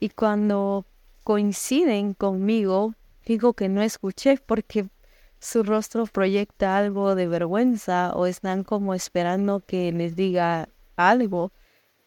Y 0.00 0.08
cuando 0.08 0.86
coinciden 1.22 2.14
conmigo, 2.14 2.94
digo 3.24 3.52
que 3.52 3.68
no 3.68 3.82
escuché 3.82 4.38
porque 4.44 4.88
su 5.38 5.62
rostro 5.62 6.06
proyecta 6.06 6.76
algo 6.76 7.14
de 7.14 7.28
vergüenza 7.28 8.12
o 8.14 8.26
están 8.26 8.64
como 8.64 8.94
esperando 8.94 9.60
que 9.60 9.92
les 9.92 10.16
diga 10.16 10.68
algo. 10.96 11.52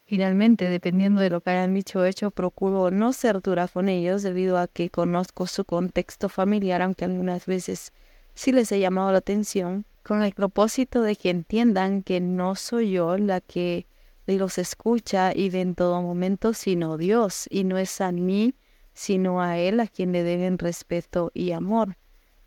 Finalmente, 0.04 0.68
dependiendo 0.68 1.20
de 1.20 1.30
lo 1.30 1.40
que 1.40 1.50
hayan 1.50 1.74
dicho 1.74 2.00
o 2.00 2.04
hecho, 2.04 2.30
procuro 2.30 2.90
no 2.90 3.12
ser 3.12 3.40
dura 3.40 3.68
con 3.68 3.88
ellos 3.88 4.22
debido 4.22 4.58
a 4.58 4.66
que 4.66 4.90
conozco 4.90 5.46
su 5.46 5.64
contexto 5.64 6.28
familiar, 6.28 6.82
aunque 6.82 7.04
algunas 7.04 7.46
veces 7.46 7.92
sí 8.34 8.50
les 8.52 8.72
he 8.72 8.80
llamado 8.80 9.12
la 9.12 9.18
atención, 9.18 9.84
con 10.02 10.22
el 10.22 10.32
propósito 10.32 11.02
de 11.02 11.14
que 11.14 11.30
entiendan 11.30 12.02
que 12.02 12.20
no 12.20 12.56
soy 12.56 12.90
yo 12.92 13.16
la 13.16 13.40
que 13.40 13.86
los 14.26 14.58
escucha 14.58 15.32
y 15.34 15.50
de 15.50 15.60
en 15.60 15.74
todo 15.74 16.02
momento, 16.02 16.54
sino 16.54 16.96
Dios, 16.96 17.46
y 17.50 17.64
no 17.64 17.78
es 17.78 18.00
a 18.00 18.12
mí, 18.12 18.54
sino 18.92 19.40
a 19.40 19.58
Él 19.58 19.80
a 19.80 19.86
quien 19.86 20.12
le 20.12 20.22
deben 20.22 20.58
respeto 20.58 21.30
y 21.34 21.52
amor. 21.52 21.96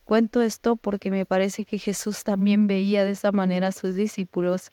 Cuento 0.05 0.41
esto 0.41 0.75
porque 0.75 1.12
me 1.12 1.25
parece 1.25 1.65
que 1.65 1.77
Jesús 1.79 2.24
también 2.24 2.67
veía 2.67 3.05
de 3.05 3.12
esa 3.12 3.31
manera 3.31 3.67
a 3.69 3.72
sus 3.72 3.95
discípulos, 3.95 4.72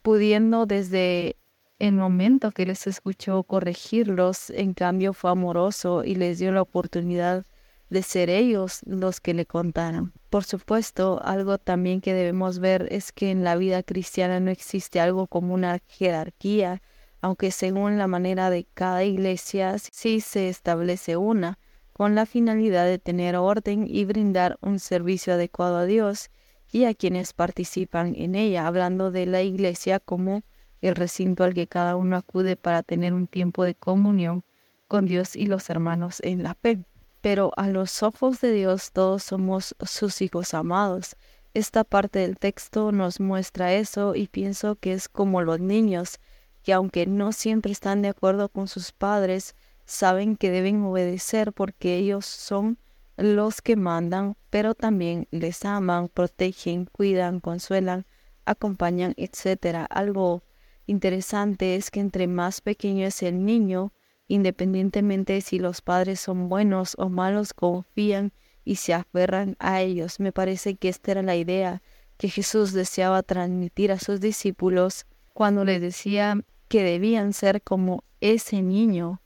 pudiendo 0.00 0.64
desde 0.64 1.36
el 1.78 1.94
momento 1.94 2.52
que 2.52 2.64
les 2.64 2.86
escuchó 2.86 3.42
corregirlos, 3.42 4.50
en 4.50 4.72
cambio 4.72 5.12
fue 5.12 5.30
amoroso 5.30 6.04
y 6.04 6.14
les 6.14 6.38
dio 6.38 6.52
la 6.52 6.62
oportunidad 6.62 7.44
de 7.90 8.02
ser 8.02 8.30
ellos 8.30 8.80
los 8.86 9.20
que 9.20 9.34
le 9.34 9.44
contaran. 9.44 10.12
Por 10.30 10.44
supuesto, 10.44 11.20
algo 11.22 11.58
también 11.58 12.00
que 12.00 12.14
debemos 12.14 12.58
ver 12.58 12.88
es 12.90 13.12
que 13.12 13.30
en 13.30 13.44
la 13.44 13.56
vida 13.56 13.82
cristiana 13.82 14.40
no 14.40 14.50
existe 14.50 15.00
algo 15.00 15.26
como 15.26 15.52
una 15.52 15.80
jerarquía, 15.88 16.80
aunque 17.20 17.50
según 17.50 17.98
la 17.98 18.06
manera 18.06 18.48
de 18.48 18.66
cada 18.72 19.04
iglesia 19.04 19.76
sí 19.78 20.20
se 20.20 20.48
establece 20.48 21.18
una 21.18 21.58
con 22.02 22.16
la 22.16 22.26
finalidad 22.26 22.84
de 22.84 22.98
tener 22.98 23.36
orden 23.36 23.86
y 23.88 24.04
brindar 24.04 24.58
un 24.60 24.80
servicio 24.80 25.34
adecuado 25.34 25.76
a 25.76 25.84
Dios 25.84 26.30
y 26.68 26.84
a 26.86 26.94
quienes 26.94 27.32
participan 27.32 28.16
en 28.16 28.34
ella, 28.34 28.66
hablando 28.66 29.12
de 29.12 29.24
la 29.24 29.42
iglesia 29.42 30.00
como 30.00 30.42
el 30.80 30.96
recinto 30.96 31.44
al 31.44 31.54
que 31.54 31.68
cada 31.68 31.94
uno 31.94 32.16
acude 32.16 32.56
para 32.56 32.82
tener 32.82 33.14
un 33.14 33.28
tiempo 33.28 33.62
de 33.62 33.76
comunión 33.76 34.42
con 34.88 35.06
Dios 35.06 35.36
y 35.36 35.46
los 35.46 35.70
hermanos 35.70 36.18
en 36.24 36.42
la 36.42 36.54
fe. 36.54 36.80
pero 37.20 37.52
a 37.56 37.68
los 37.68 38.02
ojos 38.02 38.40
de 38.40 38.50
Dios 38.50 38.90
todos 38.90 39.22
somos 39.22 39.76
sus 39.86 40.22
hijos 40.22 40.54
amados. 40.54 41.14
Esta 41.54 41.84
parte 41.84 42.18
del 42.18 42.36
texto 42.36 42.90
nos 42.90 43.20
muestra 43.20 43.74
eso 43.74 44.16
y 44.16 44.26
pienso 44.26 44.74
que 44.74 44.92
es 44.92 45.08
como 45.08 45.40
los 45.42 45.60
niños, 45.60 46.18
que 46.64 46.72
aunque 46.72 47.06
no 47.06 47.30
siempre 47.30 47.70
están 47.70 48.02
de 48.02 48.08
acuerdo 48.08 48.48
con 48.48 48.66
sus 48.66 48.90
padres, 48.90 49.54
saben 49.84 50.36
que 50.36 50.50
deben 50.50 50.82
obedecer 50.84 51.52
porque 51.52 51.96
ellos 51.96 52.26
son 52.26 52.78
los 53.16 53.62
que 53.62 53.76
mandan, 53.76 54.36
pero 54.50 54.74
también 54.74 55.28
les 55.30 55.64
aman, 55.64 56.08
protegen, 56.08 56.86
cuidan, 56.86 57.40
consuelan, 57.40 58.06
acompañan, 58.44 59.14
etc. 59.16 59.86
Algo 59.90 60.42
interesante 60.86 61.76
es 61.76 61.90
que 61.90 62.00
entre 62.00 62.26
más 62.26 62.60
pequeño 62.60 63.06
es 63.06 63.22
el 63.22 63.44
niño, 63.44 63.92
independientemente 64.28 65.40
si 65.40 65.58
los 65.58 65.82
padres 65.82 66.20
son 66.20 66.48
buenos 66.48 66.94
o 66.98 67.08
malos, 67.08 67.54
confían 67.54 68.32
y 68.64 68.76
se 68.76 68.94
aferran 68.94 69.56
a 69.58 69.80
ellos. 69.80 70.20
Me 70.20 70.32
parece 70.32 70.76
que 70.76 70.88
esta 70.88 71.12
era 71.12 71.22
la 71.22 71.36
idea 71.36 71.82
que 72.16 72.28
Jesús 72.28 72.72
deseaba 72.72 73.22
transmitir 73.22 73.92
a 73.92 73.98
sus 73.98 74.20
discípulos 74.20 75.06
cuando 75.32 75.64
les 75.64 75.80
decía 75.80 76.40
que 76.68 76.82
debían 76.82 77.32
ser 77.32 77.62
como 77.62 78.04
ese 78.20 78.62
niño 78.62 79.21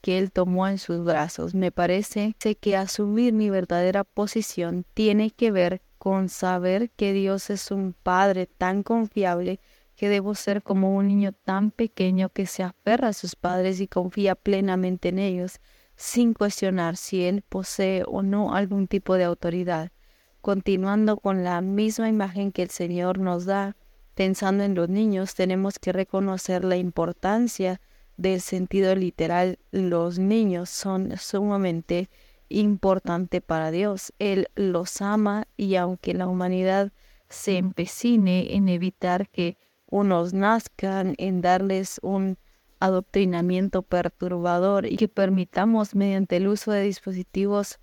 que 0.00 0.18
él 0.18 0.32
tomó 0.32 0.66
en 0.68 0.78
sus 0.78 1.04
brazos. 1.04 1.54
Me 1.54 1.70
parece 1.70 2.34
que 2.60 2.76
asumir 2.76 3.32
mi 3.32 3.50
verdadera 3.50 4.04
posición 4.04 4.84
tiene 4.94 5.30
que 5.30 5.50
ver 5.50 5.82
con 5.98 6.28
saber 6.28 6.90
que 6.90 7.12
Dios 7.12 7.50
es 7.50 7.70
un 7.70 7.92
Padre 7.92 8.46
tan 8.46 8.82
confiable 8.82 9.60
que 10.00 10.08
debo 10.08 10.34
ser 10.34 10.62
como 10.62 10.96
un 10.96 11.08
niño 11.08 11.32
tan 11.32 11.70
pequeño 11.70 12.30
que 12.30 12.46
se 12.46 12.62
aferra 12.62 13.08
a 13.08 13.12
sus 13.12 13.36
padres 13.36 13.82
y 13.82 13.86
confía 13.86 14.34
plenamente 14.34 15.10
en 15.10 15.18
ellos, 15.18 15.60
sin 15.94 16.32
cuestionar 16.32 16.96
si 16.96 17.24
él 17.24 17.42
posee 17.46 18.04
o 18.06 18.22
no 18.22 18.54
algún 18.54 18.88
tipo 18.88 19.16
de 19.16 19.24
autoridad. 19.24 19.92
Continuando 20.40 21.18
con 21.18 21.44
la 21.44 21.60
misma 21.60 22.08
imagen 22.08 22.50
que 22.50 22.62
el 22.62 22.70
Señor 22.70 23.18
nos 23.18 23.44
da, 23.44 23.76
pensando 24.14 24.64
en 24.64 24.74
los 24.74 24.88
niños, 24.88 25.34
tenemos 25.34 25.78
que 25.78 25.92
reconocer 25.92 26.64
la 26.64 26.78
importancia 26.78 27.82
del 28.20 28.42
sentido 28.42 28.94
literal, 28.94 29.58
los 29.70 30.18
niños 30.18 30.68
son 30.68 31.16
sumamente 31.16 32.10
importantes 32.50 33.40
para 33.40 33.70
Dios. 33.70 34.12
Él 34.18 34.48
los 34.56 35.00
ama 35.00 35.46
y 35.56 35.76
aunque 35.76 36.12
la 36.12 36.26
humanidad 36.26 36.92
se 37.30 37.56
empecine 37.56 38.54
en 38.56 38.68
evitar 38.68 39.30
que 39.30 39.56
unos 39.86 40.34
nazcan, 40.34 41.14
en 41.16 41.40
darles 41.40 41.98
un 42.02 42.36
adoctrinamiento 42.78 43.80
perturbador 43.82 44.84
y 44.84 44.96
que 44.96 45.08
permitamos 45.08 45.94
mediante 45.94 46.36
el 46.36 46.48
uso 46.48 46.72
de 46.72 46.82
dispositivos 46.82 47.78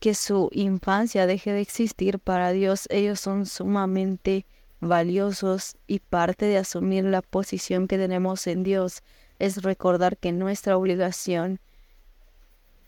que 0.00 0.14
su 0.14 0.50
infancia 0.52 1.26
deje 1.26 1.52
de 1.52 1.62
existir 1.62 2.18
para 2.18 2.52
Dios, 2.52 2.88
ellos 2.90 3.20
son 3.20 3.46
sumamente 3.46 4.44
valiosos 4.80 5.76
y 5.86 6.00
parte 6.00 6.44
de 6.44 6.58
asumir 6.58 7.04
la 7.04 7.22
posición 7.22 7.88
que 7.88 7.96
tenemos 7.96 8.46
en 8.46 8.64
Dios 8.64 9.02
es 9.42 9.62
recordar 9.64 10.18
que 10.18 10.30
nuestra 10.30 10.76
obligación 10.76 11.58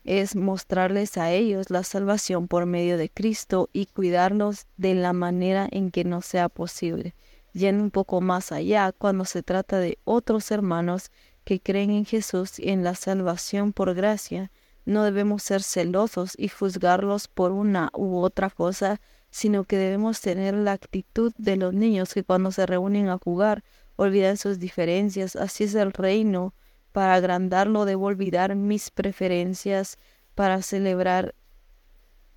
es 0.04 0.36
mostrarles 0.36 1.18
a 1.18 1.32
ellos 1.32 1.68
la 1.68 1.82
salvación 1.82 2.46
por 2.46 2.64
medio 2.64 2.96
de 2.96 3.10
Cristo 3.10 3.68
y 3.72 3.86
cuidarlos 3.86 4.66
de 4.76 4.94
la 4.94 5.12
manera 5.12 5.66
en 5.72 5.90
que 5.90 6.04
nos 6.04 6.26
sea 6.26 6.48
posible. 6.48 7.16
Yendo 7.54 7.82
un 7.82 7.90
poco 7.90 8.20
más 8.20 8.52
allá, 8.52 8.92
cuando 8.92 9.24
se 9.24 9.42
trata 9.42 9.80
de 9.80 9.98
otros 10.04 10.52
hermanos 10.52 11.10
que 11.42 11.58
creen 11.58 11.90
en 11.90 12.04
Jesús 12.04 12.60
y 12.60 12.68
en 12.68 12.84
la 12.84 12.94
salvación 12.94 13.72
por 13.72 13.92
gracia, 13.92 14.52
no 14.84 15.02
debemos 15.02 15.42
ser 15.42 15.60
celosos 15.60 16.34
y 16.38 16.46
juzgarlos 16.46 17.26
por 17.26 17.50
una 17.50 17.90
u 17.94 18.18
otra 18.18 18.48
cosa, 18.48 19.00
sino 19.28 19.64
que 19.64 19.76
debemos 19.76 20.20
tener 20.20 20.54
la 20.54 20.70
actitud 20.70 21.32
de 21.36 21.56
los 21.56 21.74
niños 21.74 22.14
que 22.14 22.22
cuando 22.22 22.52
se 22.52 22.64
reúnen 22.64 23.08
a 23.08 23.18
jugar 23.18 23.64
olvidan 23.96 24.36
sus 24.36 24.58
diferencias, 24.58 25.36
así 25.36 25.64
es 25.64 25.74
el 25.74 25.92
reino, 25.92 26.54
para 26.92 27.14
agrandarlo 27.14 27.84
debo 27.84 28.06
olvidar 28.06 28.54
mis 28.54 28.90
preferencias, 28.90 29.98
para 30.34 30.62
celebrar 30.62 31.34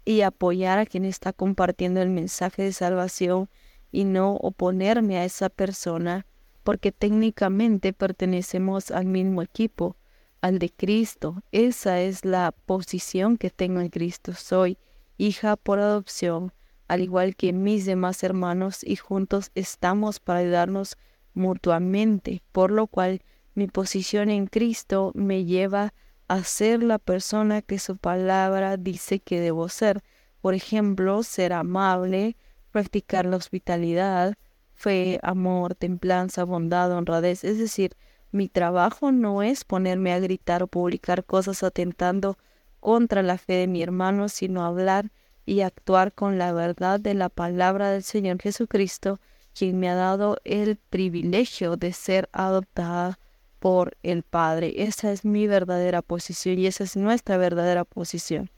y 0.05 0.21
apoyar 0.21 0.79
a 0.79 0.85
quien 0.85 1.05
está 1.05 1.33
compartiendo 1.33 2.01
el 2.01 2.09
mensaje 2.09 2.63
de 2.63 2.73
salvación 2.73 3.49
y 3.91 4.05
no 4.05 4.33
oponerme 4.35 5.17
a 5.17 5.25
esa 5.25 5.49
persona, 5.49 6.25
porque 6.63 6.91
técnicamente 6.91 7.93
pertenecemos 7.93 8.91
al 8.91 9.05
mismo 9.05 9.41
equipo, 9.41 9.95
al 10.41 10.59
de 10.59 10.69
Cristo. 10.69 11.43
Esa 11.51 12.01
es 12.01 12.25
la 12.25 12.53
posición 12.65 13.37
que 13.37 13.49
tengo 13.49 13.79
en 13.81 13.89
Cristo. 13.89 14.33
Soy 14.33 14.77
hija 15.17 15.55
por 15.55 15.79
adopción, 15.79 16.53
al 16.87 17.01
igual 17.01 17.35
que 17.35 17.53
mis 17.53 17.85
demás 17.85 18.23
hermanos, 18.23 18.83
y 18.83 18.95
juntos 18.95 19.51
estamos 19.55 20.19
para 20.19 20.39
ayudarnos 20.39 20.97
mutuamente, 21.37 22.41
por 22.51 22.71
lo 22.71 22.87
cual 22.87 23.21
mi 23.55 23.67
posición 23.67 24.29
en 24.29 24.47
Cristo 24.47 25.11
me 25.15 25.45
lleva 25.45 25.93
a 26.27 26.43
ser 26.43 26.83
la 26.83 26.99
persona 26.99 27.61
que 27.61 27.79
su 27.79 27.97
palabra 27.97 28.77
dice 28.77 29.19
que 29.19 29.39
debo 29.39 29.69
ser. 29.69 30.03
Por 30.41 30.53
ejemplo, 30.53 31.23
ser 31.23 31.53
amable, 31.53 32.35
practicar 32.71 33.25
la 33.25 33.37
hospitalidad, 33.37 34.35
fe, 34.73 35.19
amor, 35.23 35.75
templanza, 35.75 36.43
bondad, 36.43 36.91
honradez. 36.91 37.43
Es 37.43 37.57
decir, 37.57 37.95
mi 38.31 38.49
trabajo 38.49 39.11
no 39.11 39.41
es 39.41 39.63
ponerme 39.63 40.13
a 40.13 40.19
gritar 40.19 40.63
o 40.63 40.67
publicar 40.67 41.23
cosas 41.23 41.63
atentando 41.63 42.37
contra 42.79 43.23
la 43.23 43.37
fe 43.37 43.53
de 43.53 43.67
mi 43.67 43.81
hermano, 43.81 44.29
sino 44.29 44.65
hablar 44.65 45.11
y 45.45 45.61
actuar 45.61 46.13
con 46.13 46.37
la 46.37 46.51
verdad 46.51 46.99
de 46.99 47.13
la 47.13 47.29
palabra 47.29 47.89
del 47.89 48.03
Señor 48.03 48.41
Jesucristo 48.41 49.19
quien 49.57 49.79
me 49.79 49.89
ha 49.89 49.95
dado 49.95 50.37
el 50.43 50.75
privilegio 50.75 51.77
de 51.77 51.93
ser 51.93 52.29
adoptada 52.31 53.19
por 53.59 53.97
el 54.03 54.23
Padre. 54.23 54.83
Esa 54.83 55.11
es 55.11 55.25
mi 55.25 55.47
verdadera 55.47 56.01
posición 56.01 56.59
y 56.59 56.67
esa 56.67 56.83
es 56.83 56.95
nuestra 56.95 57.37
verdadera 57.37 57.83
posición. 57.83 58.51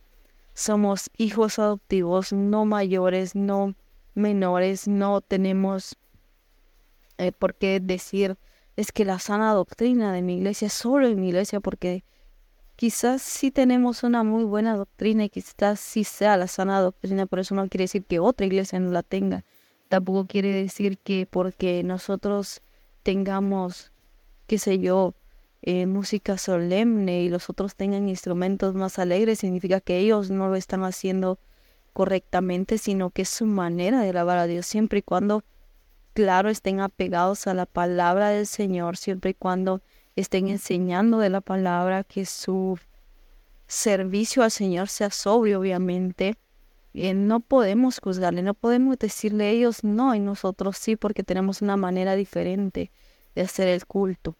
Somos 0.54 1.10
hijos 1.18 1.58
adoptivos, 1.58 2.34
no 2.34 2.66
mayores, 2.66 3.34
no 3.34 3.76
menores, 4.14 4.88
no 4.88 5.22
tenemos 5.22 5.96
eh, 7.18 7.32
por 7.32 7.56
qué 7.56 7.80
decir 7.80 8.38
es 8.76 8.92
que 8.92 9.06
la 9.06 9.20
sana 9.20 9.54
doctrina 9.54 10.12
de 10.14 10.22
mi 10.22 10.38
iglesia, 10.38 10.70
solo 10.70 11.08
en 11.08 11.20
mi 11.20 11.30
iglesia, 11.30 11.60
porque 11.60 12.04
quizás 12.76 13.22
sí 13.22 13.52
tenemos 13.52 14.04
una 14.04 14.24
muy 14.24 14.44
buena 14.44 14.76
doctrina 14.76 15.26
y 15.26 15.30
quizás 15.30 15.80
sí 15.80 16.04
sea 16.04 16.38
la 16.38 16.48
sana 16.48 16.80
doctrina, 16.82 17.26
pero 17.26 17.42
eso 17.42 17.56
no 17.56 17.68
quiere 17.68 17.86
decir 17.86 18.06
que 18.06 18.20
otra 18.20 18.46
iglesia 18.46 18.80
no 18.80 18.92
la 18.92 19.04
tenga. 19.04 19.44
Tampoco 19.89 20.28
quiere 20.28 20.54
decir 20.54 20.99
que 20.99 21.25
porque 21.25 21.84
nosotros 21.84 22.62
tengamos, 23.04 23.91
qué 24.45 24.60
sé 24.60 24.80
yo, 24.80 25.15
eh, 25.63 25.88
música 25.88 26.38
solemne 26.38 27.23
y 27.23 27.30
los 27.30 27.49
otros 27.49 27.75
tengan 27.75 28.08
instrumentos 28.08 28.75
más 28.75 28.99
alegres, 28.99 29.39
significa 29.39 29.82
que 29.82 29.97
ellos 29.97 30.30
no 30.30 30.47
lo 30.47 30.56
están 30.56 30.84
haciendo 30.84 31.39
correctamente, 31.91 32.78
sino 32.78 33.10
que 33.10 33.23
es 33.23 33.30
su 33.30 33.45
manera 33.45 34.02
de 34.02 34.10
alabar 34.10 34.38
a 34.38 34.47
Dios, 34.47 34.67
siempre 34.67 34.99
y 34.99 35.02
cuando, 35.02 35.43
claro, 36.13 36.49
estén 36.49 36.80
apegados 36.80 37.47
a 37.47 37.56
la 37.56 37.65
palabra 37.65 38.30
del 38.30 38.45
Señor, 38.45 38.95
siempre 38.95 39.32
y 39.32 39.34
cuando 39.34 39.82
estén 40.15 40.47
enseñando 40.49 41.17
de 41.17 41.30
la 41.30 41.41
palabra, 41.41 42.04
que 42.04 42.25
su 42.25 42.78
servicio 43.67 44.43
al 44.43 44.52
Señor 44.52 44.88
sea 44.88 45.10
sobrio, 45.10 45.60
obviamente, 45.60 46.38
eh, 47.00 47.14
no 47.14 47.40
podemos 47.40 48.00
juzgarle, 48.00 48.42
no 48.42 48.54
podemos 48.54 48.98
decirle 49.00 49.52
ellos 49.52 49.84
no 49.84 50.16
y 50.16 50.20
nosotros 50.20 50.78
sí 50.78 50.96
porque 50.96 51.24
tenemos 51.24 51.62
una 51.62 51.78
manera 51.78 52.16
diferente 52.16 52.92
de 53.36 53.42
hacer 53.42 53.68
el 53.70 53.86
culto, 53.86 54.36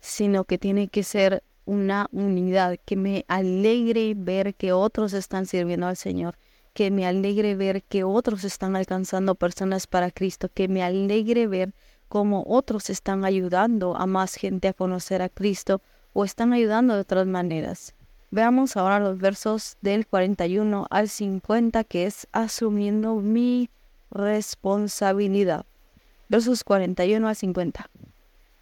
sino 0.00 0.44
que 0.44 0.58
tiene 0.58 0.88
que 0.88 1.02
ser 1.02 1.42
una 1.64 2.08
unidad, 2.12 2.78
que 2.84 2.96
me 2.96 3.24
alegre 3.28 4.14
ver 4.16 4.54
que 4.54 4.72
otros 4.72 5.12
están 5.12 5.46
sirviendo 5.46 5.86
al 5.86 5.96
Señor, 5.96 6.36
que 6.72 6.90
me 6.90 7.06
alegre 7.06 7.54
ver 7.54 7.82
que 7.82 8.04
otros 8.04 8.44
están 8.44 8.74
alcanzando 8.74 9.34
personas 9.34 9.86
para 9.86 10.10
Cristo, 10.10 10.48
que 10.52 10.68
me 10.68 10.82
alegre 10.82 11.46
ver 11.46 11.74
cómo 12.08 12.44
otros 12.46 12.90
están 12.90 13.24
ayudando 13.24 13.96
a 13.96 14.06
más 14.06 14.34
gente 14.34 14.68
a 14.68 14.72
conocer 14.72 15.22
a 15.22 15.28
Cristo 15.28 15.82
o 16.12 16.24
están 16.24 16.52
ayudando 16.52 16.94
de 16.94 17.00
otras 17.00 17.26
maneras. 17.26 17.94
Veamos 18.34 18.78
ahora 18.78 18.98
los 18.98 19.18
versos 19.18 19.76
del 19.82 20.06
41 20.06 20.86
al 20.88 21.10
50, 21.10 21.84
que 21.84 22.06
es 22.06 22.26
asumiendo 22.32 23.16
mi 23.16 23.68
responsabilidad. 24.10 25.66
Versos 26.30 26.64
41 26.64 27.28
al 27.28 27.36
50. 27.36 27.90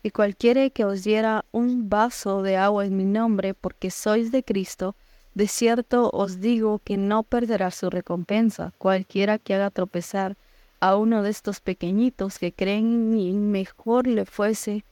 Y 0.02 0.10
cualquiera 0.10 0.68
que 0.70 0.84
os 0.84 1.04
diera 1.04 1.44
un 1.52 1.88
vaso 1.88 2.42
de 2.42 2.56
agua 2.56 2.84
en 2.84 2.96
mi 2.96 3.04
nombre, 3.04 3.54
porque 3.54 3.92
sois 3.92 4.32
de 4.32 4.42
Cristo, 4.42 4.96
de 5.34 5.46
cierto 5.46 6.10
os 6.12 6.40
digo 6.40 6.80
que 6.82 6.96
no 6.96 7.22
perderá 7.22 7.70
su 7.70 7.90
recompensa. 7.90 8.72
Cualquiera 8.76 9.38
que 9.38 9.54
haga 9.54 9.70
tropezar 9.70 10.36
a 10.80 10.96
uno 10.96 11.22
de 11.22 11.30
estos 11.30 11.60
pequeñitos 11.60 12.40
que 12.40 12.50
creen 12.50 12.86
en 12.86 13.10
mí, 13.10 13.32
mejor 13.34 14.08
le 14.08 14.26
fuese 14.26 14.84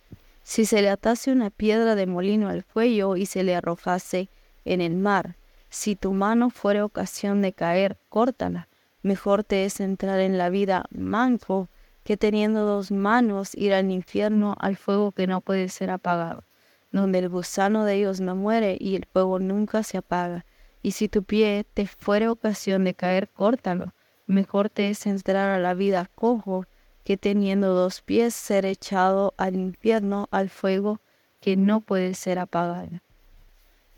si 0.44 0.66
se 0.66 0.82
le 0.82 0.88
atase 0.88 1.32
una 1.32 1.50
piedra 1.50 1.96
de 1.96 2.06
molino 2.06 2.48
al 2.48 2.64
cuello 2.64 3.16
y 3.16 3.26
se 3.26 3.42
le 3.42 3.56
arrojase 3.56 4.28
en 4.72 4.80
el 4.80 4.96
mar. 4.96 5.36
Si 5.70 5.96
tu 5.96 6.12
mano 6.12 6.50
fuere 6.50 6.82
ocasión 6.82 7.42
de 7.42 7.52
caer, 7.52 7.98
córtala. 8.08 8.68
Mejor 9.02 9.44
te 9.44 9.64
es 9.64 9.80
entrar 9.80 10.20
en 10.20 10.38
la 10.38 10.50
vida 10.50 10.86
manco 10.90 11.68
que 12.04 12.16
teniendo 12.16 12.64
dos 12.64 12.90
manos 12.90 13.54
ir 13.54 13.74
al 13.74 13.90
infierno 13.90 14.56
al 14.58 14.76
fuego 14.76 15.12
que 15.12 15.26
no 15.26 15.40
puede 15.40 15.68
ser 15.68 15.90
apagado, 15.90 16.44
donde 16.90 17.18
el 17.18 17.28
gusano 17.28 17.84
de 17.84 17.96
ellos 17.96 18.20
no 18.20 18.34
muere 18.34 18.76
y 18.80 18.96
el 18.96 19.04
fuego 19.04 19.38
nunca 19.38 19.82
se 19.82 19.98
apaga. 19.98 20.46
Y 20.82 20.92
si 20.92 21.08
tu 21.08 21.22
pie 21.22 21.66
te 21.74 21.86
fuere 21.86 22.28
ocasión 22.28 22.84
de 22.84 22.94
caer, 22.94 23.28
córtalo. 23.28 23.92
Mejor 24.26 24.70
te 24.70 24.90
es 24.90 25.06
entrar 25.06 25.50
a 25.50 25.58
la 25.58 25.74
vida 25.74 26.10
cojo 26.14 26.64
que 27.04 27.16
teniendo 27.16 27.74
dos 27.74 28.02
pies 28.02 28.34
ser 28.34 28.66
echado 28.66 29.34
al 29.38 29.56
infierno, 29.56 30.28
al 30.30 30.50
fuego 30.50 31.00
que 31.40 31.56
no 31.56 31.80
puede 31.80 32.14
ser 32.14 32.38
apagado, 32.38 33.00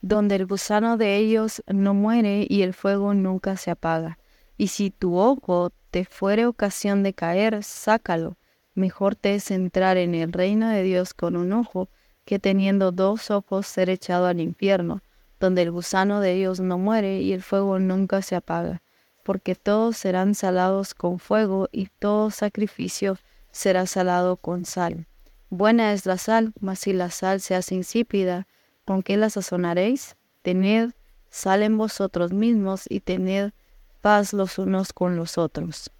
donde 0.02 0.36
el 0.36 0.46
gusano 0.46 0.96
de 0.96 1.16
ellos 1.16 1.62
no 1.66 1.94
muere 1.94 2.46
y 2.48 2.62
el 2.62 2.74
fuego 2.74 3.14
nunca 3.14 3.56
se 3.56 3.70
apaga. 3.70 4.18
Y 4.56 4.68
si 4.68 4.90
tu 4.90 5.18
ojo 5.18 5.72
te 5.90 6.04
fuere 6.04 6.46
ocasión 6.46 7.02
de 7.02 7.14
caer, 7.14 7.62
sácalo. 7.62 8.36
Mejor 8.74 9.14
te 9.16 9.34
es 9.34 9.50
entrar 9.50 9.96
en 9.96 10.14
el 10.14 10.32
reino 10.32 10.68
de 10.68 10.82
Dios 10.82 11.14
con 11.14 11.36
un 11.36 11.52
ojo 11.52 11.88
que 12.24 12.38
teniendo 12.38 12.92
dos 12.92 13.30
ojos 13.30 13.66
ser 13.66 13.90
echado 13.90 14.26
al 14.26 14.40
infierno, 14.40 15.02
donde 15.38 15.62
el 15.62 15.70
gusano 15.70 16.20
de 16.20 16.34
ellos 16.34 16.60
no 16.60 16.78
muere 16.78 17.20
y 17.20 17.32
el 17.32 17.42
fuego 17.42 17.78
nunca 17.78 18.22
se 18.22 18.36
apaga 18.36 18.82
porque 19.22 19.54
todos 19.54 19.96
serán 19.96 20.34
salados 20.34 20.94
con 20.94 21.18
fuego 21.18 21.68
y 21.72 21.86
todo 21.98 22.30
sacrificio 22.30 23.16
será 23.50 23.86
salado 23.86 24.36
con 24.36 24.64
sal. 24.64 25.06
Buena 25.50 25.92
es 25.92 26.06
la 26.06 26.18
sal, 26.18 26.52
mas 26.60 26.80
si 26.80 26.92
la 26.92 27.10
sal 27.10 27.40
se 27.40 27.54
hace 27.54 27.74
insípida, 27.74 28.46
¿con 28.90 29.05
qué 29.05 29.16
la 29.16 29.31
sazonaréis? 29.31 30.16
Tened 30.42 30.90
sal 31.29 31.62
en 31.62 31.79
vosotros 31.79 32.33
mismos 32.33 32.87
y 32.88 32.98
tened 32.98 33.53
paz 34.00 34.33
los 34.33 34.59
unos 34.59 34.92
con 34.92 35.14
los 35.14 35.38
otros. 35.38 35.92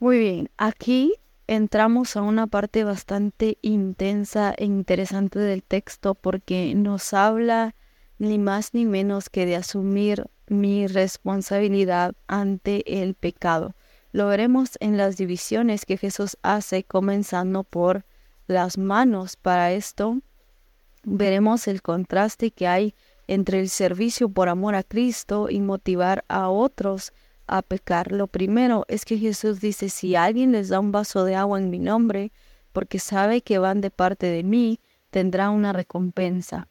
Muy 0.00 0.18
bien, 0.18 0.50
aquí 0.56 1.14
entramos 1.46 2.16
a 2.16 2.22
una 2.22 2.48
parte 2.48 2.82
bastante 2.82 3.58
intensa 3.62 4.52
e 4.58 4.64
interesante 4.64 5.38
del 5.38 5.62
texto 5.62 6.16
porque 6.16 6.74
nos 6.74 7.14
habla 7.14 7.76
ni 8.18 8.40
más 8.40 8.74
ni 8.74 8.86
menos 8.86 9.30
que 9.30 9.46
de 9.46 9.54
asumir 9.54 10.26
mi 10.48 10.88
responsabilidad 10.88 12.14
ante 12.26 13.04
el 13.04 13.14
pecado. 13.14 13.76
Lo 14.10 14.26
veremos 14.26 14.78
en 14.80 14.96
las 14.96 15.16
divisiones 15.16 15.86
que 15.86 15.96
Jesús 15.96 16.38
hace, 16.42 16.82
comenzando 16.82 17.62
por 17.62 18.04
las 18.48 18.78
manos. 18.78 19.36
Para 19.36 19.70
esto 19.70 20.18
veremos 21.02 21.68
el 21.68 21.82
contraste 21.82 22.50
que 22.50 22.66
hay 22.66 22.94
entre 23.26 23.60
el 23.60 23.68
servicio 23.68 24.28
por 24.28 24.48
amor 24.48 24.74
a 24.74 24.82
Cristo 24.82 25.48
y 25.50 25.60
motivar 25.60 26.24
a 26.28 26.48
otros 26.48 27.12
a 27.46 27.62
pecar. 27.62 28.12
Lo 28.12 28.26
primero 28.26 28.84
es 28.88 29.04
que 29.04 29.18
Jesús 29.18 29.60
dice, 29.60 29.88
si 29.88 30.16
alguien 30.16 30.52
les 30.52 30.68
da 30.68 30.80
un 30.80 30.92
vaso 30.92 31.24
de 31.24 31.34
agua 31.34 31.58
en 31.58 31.70
mi 31.70 31.78
nombre, 31.78 32.32
porque 32.72 32.98
sabe 32.98 33.42
que 33.42 33.58
van 33.58 33.80
de 33.80 33.90
parte 33.90 34.26
de 34.26 34.42
mí, 34.42 34.80
tendrá 35.10 35.50
una 35.50 35.72
recompensa. 35.72 36.68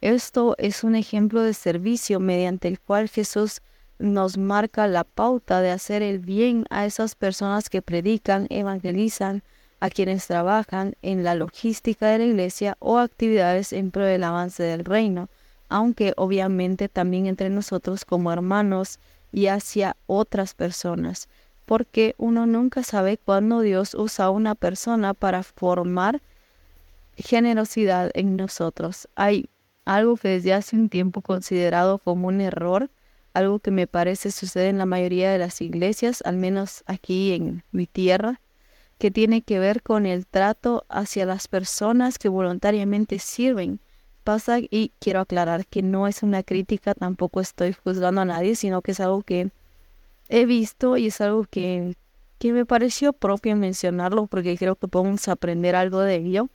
Esto 0.00 0.54
es 0.58 0.84
un 0.84 0.94
ejemplo 0.94 1.42
de 1.42 1.54
servicio 1.54 2.20
mediante 2.20 2.68
el 2.68 2.78
cual 2.78 3.08
Jesús 3.08 3.62
nos 3.98 4.38
marca 4.38 4.86
la 4.86 5.04
pauta 5.04 5.60
de 5.60 5.70
hacer 5.70 6.02
el 6.02 6.20
bien 6.20 6.66
a 6.70 6.86
esas 6.86 7.16
personas 7.16 7.68
que 7.68 7.82
predican, 7.82 8.46
evangelizan, 8.48 9.42
a 9.80 9.90
quienes 9.90 10.26
trabajan 10.26 10.94
en 11.02 11.24
la 11.24 11.34
logística 11.34 12.08
de 12.08 12.18
la 12.18 12.24
iglesia 12.24 12.76
o 12.80 12.98
actividades 12.98 13.72
en 13.72 13.90
pro 13.90 14.04
del 14.04 14.24
avance 14.24 14.62
del 14.62 14.84
reino, 14.84 15.28
aunque 15.68 16.14
obviamente 16.16 16.88
también 16.88 17.26
entre 17.26 17.50
nosotros 17.50 18.04
como 18.04 18.32
hermanos 18.32 18.98
y 19.32 19.46
hacia 19.46 19.96
otras 20.06 20.54
personas, 20.54 21.28
porque 21.66 22.14
uno 22.18 22.46
nunca 22.46 22.82
sabe 22.82 23.18
cuándo 23.18 23.60
Dios 23.60 23.94
usa 23.94 24.26
a 24.26 24.30
una 24.30 24.54
persona 24.54 25.14
para 25.14 25.42
formar 25.42 26.22
generosidad 27.16 28.10
en 28.14 28.36
nosotros. 28.36 29.08
Hay 29.14 29.50
algo 29.84 30.16
que 30.16 30.28
desde 30.28 30.54
hace 30.54 30.76
un 30.76 30.88
tiempo 30.88 31.20
considerado 31.20 31.98
como 31.98 32.28
un 32.28 32.40
error, 32.40 32.90
algo 33.34 33.58
que 33.58 33.70
me 33.70 33.86
parece 33.86 34.30
sucede 34.30 34.68
en 34.68 34.78
la 34.78 34.86
mayoría 34.86 35.30
de 35.30 35.38
las 35.38 35.60
iglesias, 35.60 36.22
al 36.24 36.36
menos 36.36 36.82
aquí 36.86 37.32
en 37.32 37.62
mi 37.70 37.86
tierra, 37.86 38.40
que 38.98 39.10
tiene 39.10 39.42
que 39.42 39.58
ver 39.58 39.82
con 39.82 40.06
el 40.06 40.26
trato 40.26 40.84
hacia 40.88 41.26
las 41.26 41.48
personas 41.48 42.18
que 42.18 42.28
voluntariamente 42.28 43.18
sirven. 43.18 43.80
Pasa 44.24 44.58
y 44.58 44.92
quiero 44.98 45.20
aclarar 45.20 45.66
que 45.66 45.82
no 45.82 46.06
es 46.06 46.22
una 46.22 46.42
crítica, 46.42 46.94
tampoco 46.94 47.40
estoy 47.40 47.72
juzgando 47.72 48.20
a 48.20 48.24
nadie, 48.24 48.56
sino 48.56 48.82
que 48.82 48.92
es 48.92 49.00
algo 49.00 49.22
que 49.22 49.50
he 50.28 50.44
visto 50.44 50.96
y 50.96 51.06
es 51.06 51.20
algo 51.20 51.46
que, 51.50 51.96
que 52.38 52.52
me 52.52 52.66
pareció 52.66 53.12
propio 53.12 53.56
mencionarlo 53.56 54.26
porque 54.26 54.58
creo 54.58 54.76
que 54.76 54.88
podemos 54.88 55.28
aprender 55.28 55.74
algo 55.76 56.00
de 56.00 56.16
ello 56.16 56.48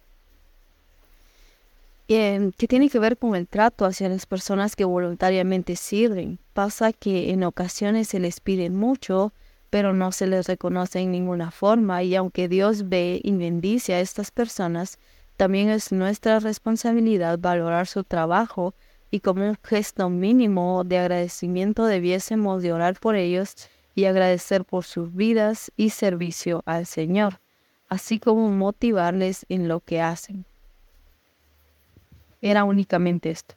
que 2.08 2.67
tiene 2.67 2.89
que 2.89 2.99
ver 2.99 3.17
con 3.17 3.36
el 3.36 3.47
trato 3.47 3.86
hacia 3.86 4.10
las 4.10 4.25
personas 4.25 4.75
que 4.75 4.86
voluntariamente 4.86 5.75
sirven. 5.75 6.39
Pasa 6.53 6.93
que 6.93 7.32
en 7.32 7.43
ocasiones 7.43 8.10
se 8.10 8.19
les 8.19 8.39
pide 8.39 8.69
mucho, 8.69 9.32
pero 9.73 9.91
no 9.91 10.12
se 10.12 10.27
les 10.27 10.45
reconoce 10.45 10.99
en 10.99 11.09
ninguna 11.09 11.49
forma 11.49 12.03
y 12.03 12.15
aunque 12.15 12.47
Dios 12.47 12.89
ve 12.89 13.19
y 13.23 13.31
bendice 13.31 13.95
a 13.95 14.01
estas 14.01 14.29
personas, 14.29 14.99
también 15.36 15.69
es 15.69 15.91
nuestra 15.91 16.39
responsabilidad 16.39 17.39
valorar 17.39 17.88
su 17.88 18.03
trabajo 18.03 18.75
y 19.09 19.21
como 19.21 19.49
un 19.49 19.57
gesto 19.63 20.12
mínimo 20.12 20.83
de 20.83 20.99
agradecimiento 20.99 21.86
debiésemos 21.86 22.62
de 22.62 22.71
orar 22.71 22.99
por 22.99 23.15
ellos 23.15 23.55
y 23.95 24.05
agradecer 24.05 24.63
por 24.63 24.83
sus 24.83 25.12
vidas 25.15 25.71
y 25.75 25.89
servicio 25.89 26.62
al 26.67 26.86
Señor, 26.86 27.39
así 27.89 28.19
como 28.19 28.51
motivarles 28.51 29.43
en 29.49 29.67
lo 29.67 29.79
que 29.79 30.01
hacen 30.01 30.45
era 32.43 32.63
únicamente 32.63 33.31
esto. 33.31 33.55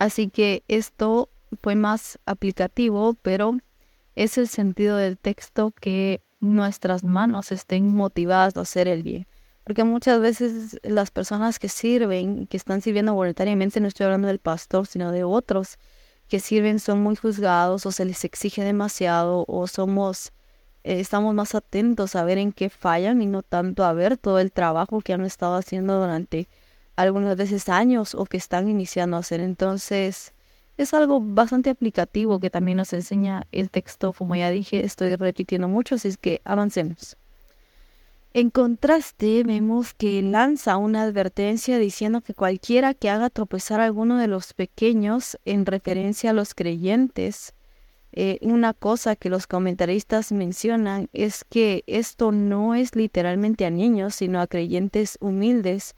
Así 0.00 0.30
que 0.30 0.64
esto 0.66 1.28
fue 1.62 1.74
más 1.74 2.18
aplicativo, 2.26 3.14
pero 3.22 3.58
es 4.14 4.38
el 4.38 4.48
sentido 4.48 4.96
del 4.96 5.18
texto 5.18 5.72
que 5.80 6.22
nuestras 6.40 7.04
manos 7.04 7.52
estén 7.52 7.94
motivadas 7.94 8.56
a 8.56 8.62
hacer 8.62 8.88
el 8.88 9.02
bien. 9.02 9.26
Porque 9.64 9.84
muchas 9.84 10.20
veces 10.20 10.78
las 10.82 11.10
personas 11.10 11.58
que 11.58 11.68
sirven, 11.68 12.46
que 12.46 12.56
están 12.56 12.80
sirviendo 12.80 13.14
voluntariamente, 13.14 13.80
no 13.80 13.88
estoy 13.88 14.06
hablando 14.06 14.28
del 14.28 14.38
pastor, 14.38 14.86
sino 14.86 15.12
de 15.12 15.24
otros 15.24 15.78
que 16.28 16.40
sirven, 16.40 16.80
son 16.80 17.02
muy 17.02 17.16
juzgados 17.16 17.86
o 17.86 17.92
se 17.92 18.04
les 18.04 18.24
exige 18.24 18.64
demasiado 18.64 19.44
o 19.48 19.66
somos 19.66 20.32
eh, 20.84 21.00
estamos 21.00 21.34
más 21.34 21.54
atentos 21.54 22.16
a 22.16 22.24
ver 22.24 22.38
en 22.38 22.52
qué 22.52 22.70
fallan 22.70 23.20
y 23.20 23.26
no 23.26 23.42
tanto 23.42 23.84
a 23.84 23.92
ver 23.92 24.16
todo 24.16 24.38
el 24.38 24.50
trabajo 24.52 25.00
que 25.00 25.12
han 25.12 25.24
estado 25.24 25.56
haciendo 25.56 26.00
durante 26.00 26.48
algunas 26.96 27.36
veces 27.36 27.68
años 27.68 28.14
o 28.14 28.24
que 28.24 28.36
están 28.36 28.68
iniciando 28.68 29.16
a 29.16 29.20
hacer. 29.20 29.40
Entonces, 29.40 30.32
es 30.82 30.94
algo 30.94 31.20
bastante 31.20 31.70
aplicativo 31.70 32.40
que 32.40 32.50
también 32.50 32.78
nos 32.78 32.92
enseña 32.92 33.46
el 33.52 33.70
texto, 33.70 34.12
como 34.12 34.36
ya 34.36 34.50
dije, 34.50 34.84
estoy 34.84 35.14
repitiendo 35.16 35.68
mucho, 35.68 35.96
así 35.96 36.08
es 36.08 36.16
que 36.16 36.40
avancemos. 36.44 37.16
En 38.32 38.50
contraste, 38.50 39.42
vemos 39.42 39.92
que 39.92 40.22
lanza 40.22 40.76
una 40.76 41.02
advertencia 41.02 41.78
diciendo 41.78 42.20
que 42.20 42.32
cualquiera 42.32 42.94
que 42.94 43.10
haga 43.10 43.28
tropezar 43.28 43.80
a 43.80 43.86
alguno 43.86 44.18
de 44.18 44.28
los 44.28 44.54
pequeños 44.54 45.36
en 45.44 45.66
referencia 45.66 46.30
a 46.30 46.32
los 46.32 46.54
creyentes, 46.54 47.54
eh, 48.12 48.38
una 48.42 48.72
cosa 48.72 49.16
que 49.16 49.30
los 49.30 49.46
comentaristas 49.46 50.32
mencionan 50.32 51.08
es 51.12 51.44
que 51.44 51.84
esto 51.86 52.32
no 52.32 52.74
es 52.74 52.94
literalmente 52.96 53.66
a 53.66 53.70
niños, 53.70 54.14
sino 54.16 54.40
a 54.40 54.46
creyentes 54.46 55.16
humildes, 55.20 55.94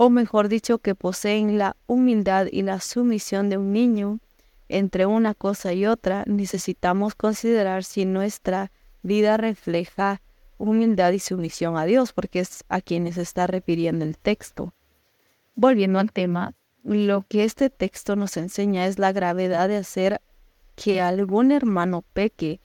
o 0.00 0.10
mejor 0.10 0.48
dicho, 0.48 0.78
que 0.78 0.94
poseen 0.94 1.58
la 1.58 1.76
humildad 1.88 2.46
y 2.52 2.62
la 2.62 2.78
sumisión 2.78 3.50
de 3.50 3.56
un 3.56 3.72
niño. 3.72 4.20
Entre 4.68 5.06
una 5.06 5.34
cosa 5.34 5.72
y 5.72 5.86
otra, 5.86 6.22
necesitamos 6.28 7.16
considerar 7.16 7.82
si 7.82 8.04
nuestra 8.04 8.70
vida 9.02 9.36
refleja 9.36 10.22
humildad 10.56 11.10
y 11.10 11.18
sumisión 11.18 11.76
a 11.76 11.84
Dios, 11.84 12.12
porque 12.12 12.38
es 12.38 12.62
a 12.68 12.80
quienes 12.80 13.18
está 13.18 13.48
refiriendo 13.48 14.04
el 14.04 14.16
texto. 14.16 14.72
Volviendo 15.56 15.98
al 15.98 16.12
tema, 16.12 16.54
lo 16.84 17.24
que 17.28 17.42
este 17.42 17.68
texto 17.68 18.14
nos 18.14 18.36
enseña 18.36 18.86
es 18.86 19.00
la 19.00 19.10
gravedad 19.10 19.66
de 19.66 19.78
hacer 19.78 20.20
que 20.76 21.00
algún 21.00 21.50
hermano 21.50 22.04
peque, 22.12 22.60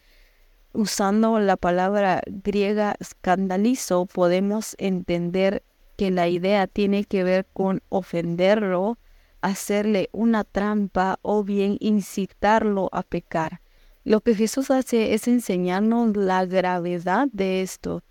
usando 0.72 1.40
la 1.40 1.58
palabra 1.58 2.22
griega 2.28 2.96
escandalizo, 3.00 4.06
podemos 4.06 4.76
entender 4.78 5.64
que 5.96 6.12
la 6.12 6.28
idea 6.28 6.68
tiene 6.68 7.06
que 7.06 7.24
ver 7.24 7.46
con 7.54 7.82
ofenderlo, 7.90 8.98
hacerle 9.42 10.10
una 10.12 10.44
trampa 10.44 11.20
o 11.22 11.44
bien 11.44 11.78
incitarlo 11.80 12.90
a 12.92 13.04
pecar. 13.04 13.62
Lo 14.04 14.22
que 14.22 14.36
Jesús 14.36 14.70
hace 14.72 15.14
es 15.14 15.28
enseñarnos 15.28 16.16
la 16.18 16.46
gravedad 16.46 17.28
de 17.32 17.62
esto. 17.62 18.04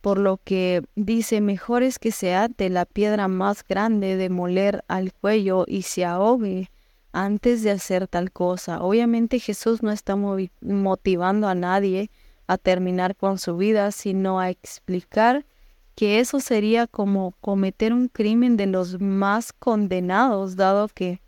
por 0.00 0.18
lo 0.18 0.36
que 0.36 0.82
dice, 0.96 1.40
mejor 1.40 1.82
es 1.82 1.98
que 1.98 2.12
se 2.12 2.34
ate 2.34 2.68
la 2.68 2.84
piedra 2.84 3.26
más 3.26 3.64
grande 3.66 4.16
de 4.16 4.28
moler 4.28 4.84
al 4.86 5.14
cuello 5.14 5.64
y 5.66 5.80
se 5.80 6.04
ahogue 6.04 6.70
antes 7.12 7.62
de 7.62 7.70
hacer 7.70 8.06
tal 8.06 8.30
cosa. 8.30 8.82
Obviamente 8.82 9.38
Jesús 9.38 9.82
no 9.82 9.90
está 9.90 10.14
motivando 10.60 11.48
a 11.48 11.54
nadie 11.54 12.10
a 12.46 12.58
terminar 12.58 13.16
con 13.16 13.38
su 13.38 13.56
vida, 13.56 13.92
sino 13.92 14.40
a 14.40 14.50
explicar 14.50 15.46
que 15.94 16.20
eso 16.20 16.40
sería 16.40 16.86
como 16.86 17.32
cometer 17.40 17.92
un 17.92 18.08
crimen 18.08 18.56
de 18.56 18.66
los 18.66 19.00
más 19.00 19.52
condenados, 19.52 20.56
dado 20.56 20.88
que 20.88 21.20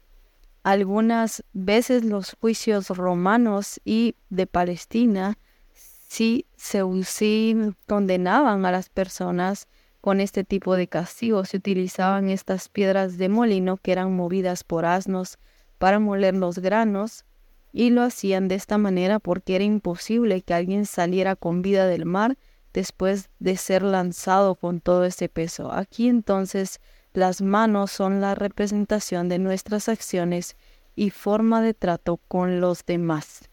algunas 0.62 1.44
veces 1.52 2.04
los 2.04 2.36
juicios 2.40 2.88
romanos 2.88 3.80
y 3.84 4.16
de 4.30 4.46
Palestina 4.46 5.38
sí, 5.72 6.46
se, 6.56 6.82
condenaban 7.86 8.66
a 8.66 8.72
las 8.72 8.88
personas 8.88 9.68
con 10.00 10.20
este 10.20 10.44
tipo 10.44 10.74
de 10.74 10.88
castigo. 10.88 11.44
Se 11.44 11.58
utilizaban 11.58 12.30
estas 12.30 12.68
piedras 12.68 13.18
de 13.18 13.28
molino 13.28 13.76
que 13.76 13.92
eran 13.92 14.14
movidas 14.16 14.64
por 14.64 14.86
asnos 14.86 15.38
para 15.78 16.00
moler 16.00 16.34
los 16.34 16.58
granos 16.58 17.24
y 17.72 17.90
lo 17.90 18.02
hacían 18.02 18.48
de 18.48 18.54
esta 18.54 18.78
manera 18.78 19.18
porque 19.18 19.54
era 19.54 19.64
imposible 19.64 20.42
que 20.42 20.54
alguien 20.54 20.86
saliera 20.86 21.36
con 21.36 21.62
vida 21.62 21.86
del 21.86 22.06
mar 22.06 22.38
después 22.76 23.28
de 23.40 23.56
ser 23.56 23.82
lanzado 23.82 24.54
con 24.54 24.80
todo 24.80 25.04
ese 25.04 25.28
peso. 25.28 25.72
Aquí 25.72 26.06
entonces 26.06 26.80
las 27.12 27.42
manos 27.42 27.90
son 27.90 28.20
la 28.20 28.36
representación 28.36 29.28
de 29.28 29.40
nuestras 29.40 29.88
acciones 29.88 30.54
y 30.94 31.10
forma 31.10 31.60
de 31.60 31.74
trato 31.74 32.20
con 32.28 32.60
los 32.60 32.86
demás 32.86 33.50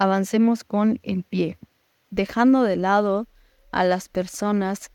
avancemos 0.00 0.64
con 0.64 0.98
el 1.02 1.24
pie, 1.24 1.58
dejando 2.08 2.62
de 2.62 2.76
lado 2.76 3.26
a 3.70 3.84
las 3.84 4.08
personas 4.08 4.90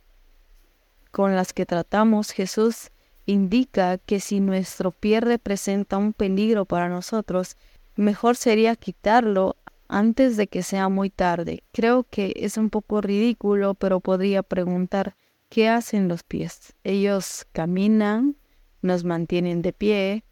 con 1.11 1.35
las 1.35 1.53
que 1.53 1.67
tratamos, 1.67 2.31
Jesús 2.31 2.89
indica 3.27 3.99
que 3.99 4.19
si 4.19 4.39
nuestro 4.39 4.89
pie 4.89 5.21
representa 5.21 5.97
un 5.97 6.11
peligro 6.11 6.65
para 6.65 6.89
nosotros, 6.89 7.55
mejor 7.95 8.35
sería 8.35 8.75
quitarlo 8.75 9.57
antes 9.87 10.37
de 10.37 10.47
que 10.47 10.63
sea 10.63 10.89
muy 10.89 11.09
tarde. 11.09 11.63
Creo 11.71 12.03
que 12.03 12.33
es 12.35 12.57
un 12.57 12.69
poco 12.69 13.01
ridículo, 13.01 13.73
pero 13.73 13.99
podría 13.99 14.43
preguntar, 14.43 15.15
¿qué 15.49 15.69
hacen 15.69 16.07
los 16.07 16.23
pies? 16.23 16.73
Ellos 16.83 17.45
caminan, 17.51 18.37
nos 18.81 19.03
mantienen 19.03 19.61
de 19.61 19.73
pie, 19.73 20.23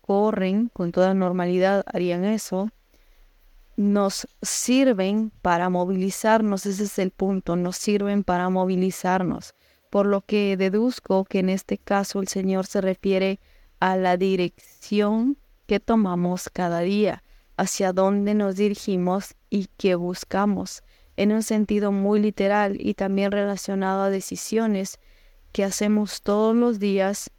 corren, 0.00 0.68
con 0.72 0.92
toda 0.92 1.14
normalidad 1.14 1.84
harían 1.92 2.24
eso, 2.24 2.70
nos 3.76 4.26
sirven 4.42 5.30
para 5.42 5.68
movilizarnos, 5.68 6.66
ese 6.66 6.84
es 6.84 6.98
el 6.98 7.10
punto, 7.10 7.54
nos 7.54 7.76
sirven 7.76 8.24
para 8.24 8.48
movilizarnos. 8.48 9.54
Por 9.90 10.06
lo 10.06 10.22
que 10.22 10.56
deduzco 10.56 11.24
que 11.24 11.38
en 11.38 11.48
este 11.48 11.78
caso 11.78 12.20
el 12.20 12.28
Señor 12.28 12.66
se 12.66 12.80
refiere 12.80 13.38
a 13.80 13.96
la 13.96 14.16
dirección 14.16 15.38
que 15.66 15.78
tomamos 15.78 16.48
cada 16.48 16.80
día, 16.80 17.22
hacia 17.58 17.92
dónde 17.92 18.34
nos 18.34 18.56
dirigimos 18.56 19.34
y 19.50 19.68
qué 19.76 19.96
buscamos, 19.96 20.82
en 21.16 21.32
un 21.32 21.42
sentido 21.42 21.92
muy 21.92 22.20
literal 22.20 22.76
y 22.78 22.94
también 22.94 23.32
relacionado 23.32 24.02
a 24.02 24.10
decisiones 24.10 24.98
que 25.52 25.64
hacemos 25.64 26.22
todos 26.22 26.56
los 26.56 26.78
días, 26.78 27.30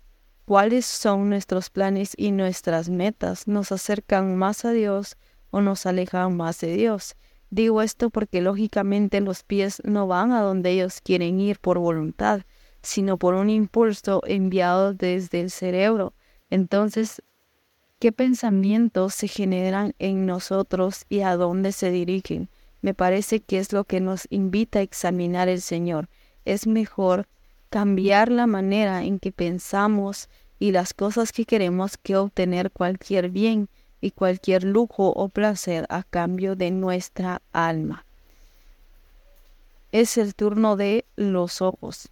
cuáles 0.45 0.85
son 0.85 1.29
nuestros 1.29 1.69
planes 1.69 2.13
y 2.17 2.31
nuestras 2.31 2.89
metas, 2.89 3.47
nos 3.47 3.71
acercan 3.71 4.35
más 4.35 4.65
a 4.65 4.71
Dios, 4.71 5.15
o 5.51 5.61
nos 5.61 5.85
alejan 5.85 6.35
más 6.37 6.59
de 6.59 6.75
Dios. 6.75 7.15
Digo 7.49 7.81
esto 7.81 8.09
porque 8.09 8.41
lógicamente 8.41 9.21
los 9.21 9.43
pies 9.43 9.81
no 9.83 10.05
van 10.05 10.31
a 10.31 10.41
donde 10.41 10.71
ellos 10.71 11.01
quieren 11.01 11.39
ir 11.39 11.59
por 11.59 11.79
voluntad, 11.79 12.41
sino 12.81 13.17
por 13.17 13.33
un 13.33 13.49
impulso 13.49 14.21
enviado 14.25 14.93
desde 14.93 15.41
el 15.41 15.49
cerebro. 15.49 16.13
Entonces, 16.49 17.21
¿qué 17.99 18.13
pensamientos 18.13 19.13
se 19.13 19.27
generan 19.27 19.93
en 19.99 20.25
nosotros 20.25 21.05
y 21.09 21.21
a 21.21 21.35
dónde 21.35 21.73
se 21.73 21.91
dirigen? 21.91 22.47
Me 22.81 22.93
parece 22.93 23.41
que 23.41 23.59
es 23.59 23.73
lo 23.73 23.83
que 23.83 23.99
nos 23.99 24.25
invita 24.29 24.79
a 24.79 24.83
examinar 24.83 25.49
el 25.49 25.61
Señor. 25.61 26.07
Es 26.45 26.65
mejor 26.65 27.27
cambiar 27.69 28.31
la 28.31 28.47
manera 28.47 29.03
en 29.03 29.19
que 29.19 29.33
pensamos 29.33 30.29
y 30.59 30.71
las 30.71 30.93
cosas 30.93 31.33
que 31.33 31.45
queremos 31.45 31.97
que 31.97 32.15
obtener 32.15 32.71
cualquier 32.71 33.29
bien 33.29 33.67
y 34.01 34.11
cualquier 34.11 34.63
lujo 34.63 35.09
o 35.09 35.27
placer 35.27 35.85
a 35.89 36.03
cambio 36.03 36.55
de 36.55 36.71
nuestra 36.71 37.41
alma. 37.51 38.05
Es 39.91 40.17
el 40.17 40.35
turno 40.35 40.77
de 40.77 41.03
los 41.17 41.61
ojos. 41.61 42.09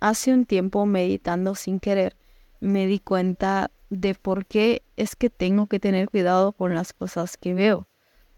Hace 0.00 0.34
un 0.34 0.44
tiempo 0.44 0.84
meditando 0.84 1.54
sin 1.54 1.80
querer, 1.80 2.14
me 2.60 2.86
di 2.86 2.98
cuenta 2.98 3.70
de 3.90 4.14
por 4.14 4.46
qué 4.46 4.82
es 4.96 5.16
que 5.16 5.28
tengo 5.28 5.66
que 5.66 5.80
tener 5.80 6.08
cuidado 6.08 6.52
con 6.52 6.74
las 6.74 6.92
cosas 6.92 7.36
que 7.36 7.54
veo. 7.54 7.88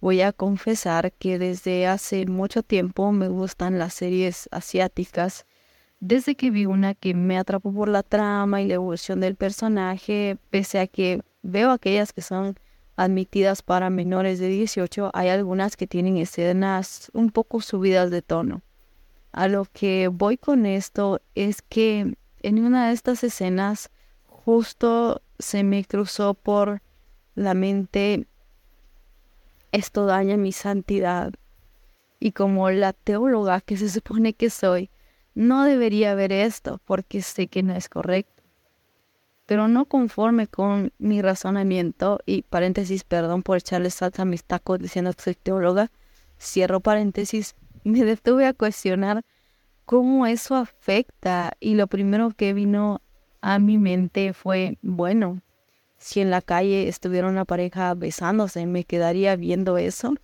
Voy 0.01 0.23
a 0.23 0.33
confesar 0.33 1.12
que 1.12 1.38
desde 1.38 1.87
hace 1.87 2.27
mucho 2.27 2.62
tiempo 2.62 3.12
me 3.12 3.29
gustan 3.29 3.79
las 3.79 3.95
series 3.95 4.49
asiáticas. 4.51 5.47
Desde 6.01 6.35
que 6.35 6.51
vi 6.51 6.67
una 6.67 6.95
que 6.95 7.15
me 7.15 7.38
atrapó 7.38 7.73
por 7.73 7.88
la 7.88 8.03
trama 8.03 8.61
y 8.61 8.67
la 8.67 8.75
evolución 8.75 9.21
del 9.21 9.37
personaje, 9.37 10.38
pese 10.51 10.81
a 10.81 10.88
que 10.88 11.23
veo 11.43 11.71
aquellas 11.71 12.12
que 12.12 12.23
son 12.23 12.57
admitidas 12.97 13.62
para 13.62 13.91
menores 13.91 14.38
de 14.41 14.49
18, 14.49 15.12
hay 15.15 15.29
algunas 15.29 15.77
que 15.77 15.87
tienen 15.87 16.17
escenas 16.17 17.11
un 17.15 17.31
poco 17.31 17.61
subidas 17.61 18.11
de 18.11 18.23
tono. 18.23 18.62
A 19.31 19.49
lo 19.49 19.67
que 19.73 20.09
voy 20.09 20.37
con 20.37 20.67
esto 20.67 21.21
es 21.35 21.62
que 21.62 22.17
en 22.43 22.65
una 22.65 22.88
de 22.88 22.95
estas 22.95 23.23
escenas 23.23 23.91
justo 24.45 25.23
se 25.39 25.65
me 25.65 25.85
cruzó 25.85 26.35
por 26.35 26.83
la 27.35 27.55
mente 27.55 28.27
esto 29.73 30.07
daña 30.07 30.37
mi 30.37 30.53
santidad. 30.53 31.33
Y 32.21 32.33
como 32.33 32.71
la 32.71 32.93
teóloga 32.93 33.61
que 33.61 33.77
se 33.77 33.89
supone 33.89 34.35
que 34.35 34.51
soy, 34.51 34.91
no 35.35 35.65
debería 35.65 36.15
ver 36.15 36.33
esto 36.33 36.81
porque 36.85 37.23
sé 37.23 37.49
que 37.49 37.63
no 37.63 37.75
es 37.75 37.89
correcto 37.89 38.43
pero 39.53 39.69
no 39.69 39.85
conforme 39.85 40.47
con 40.47 40.93
mi 40.99 41.21
razonamiento, 41.21 42.21
y 42.25 42.41
paréntesis, 42.41 43.05
perdón 43.05 43.43
por 43.43 43.59
echarle 43.59 43.91
salsa 43.91 44.23
a 44.23 44.25
mis 44.25 44.45
tacos 44.45 44.79
diciendo 44.79 45.13
que 45.13 45.23
soy 45.23 45.35
teóloga, 45.35 45.91
cierro 46.41 46.81
paréntesis, 46.81 47.55
me 47.85 48.05
detuve 48.05 48.47
a 48.47 48.55
cuestionar 48.55 49.25
cómo 49.85 50.27
eso 50.27 50.55
afecta 50.57 51.53
y 51.61 51.75
lo 51.75 51.87
primero 51.87 52.31
que 52.31 52.55
vino 52.55 53.03
a 53.43 53.59
mi 53.59 53.77
mente 53.77 54.33
fue, 54.33 54.79
bueno, 54.81 55.43
si 55.99 56.21
en 56.21 56.31
la 56.31 56.41
calle 56.41 56.89
estuviera 56.89 57.29
una 57.29 57.45
pareja 57.45 57.93
besándose, 57.95 58.65
¿me 58.67 58.85
quedaría 58.85 59.37
viendo 59.37 59.77
eso? 59.77 60.15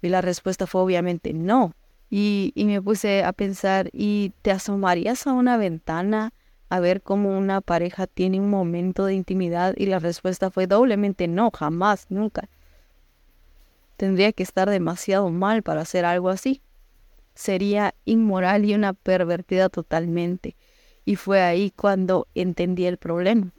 Y 0.00 0.08
la 0.08 0.20
respuesta 0.20 0.66
fue 0.66 0.80
obviamente 0.80 1.32
no. 1.34 1.74
Y, 2.08 2.52
y 2.54 2.64
me 2.64 2.80
puse 2.80 3.24
a 3.24 3.32
pensar, 3.32 3.90
¿y 3.92 4.32
te 4.42 4.50
asomarías 4.50 5.26
a 5.26 5.32
una 5.32 5.56
ventana 5.56 6.32
a 6.72 6.80
ver 6.80 7.02
cómo 7.02 7.36
una 7.36 7.60
pareja 7.60 8.06
tiene 8.06 8.40
un 8.40 8.48
momento 8.48 9.04
de 9.04 9.14
intimidad 9.14 9.74
y 9.76 9.84
la 9.84 9.98
respuesta 9.98 10.50
fue 10.50 10.66
doblemente 10.66 11.28
no, 11.28 11.50
jamás, 11.50 12.06
nunca. 12.08 12.48
Tendría 13.98 14.32
que 14.32 14.42
estar 14.42 14.70
demasiado 14.70 15.28
mal 15.28 15.62
para 15.62 15.82
hacer 15.82 16.06
algo 16.06 16.30
así. 16.30 16.62
Sería 17.34 17.94
inmoral 18.06 18.64
y 18.64 18.74
una 18.74 18.94
pervertida 18.94 19.68
totalmente. 19.68 20.56
Y 21.04 21.16
fue 21.16 21.42
ahí 21.42 21.70
cuando 21.70 22.28
entendí 22.34 22.86
el 22.86 22.96
problema. 22.96 23.52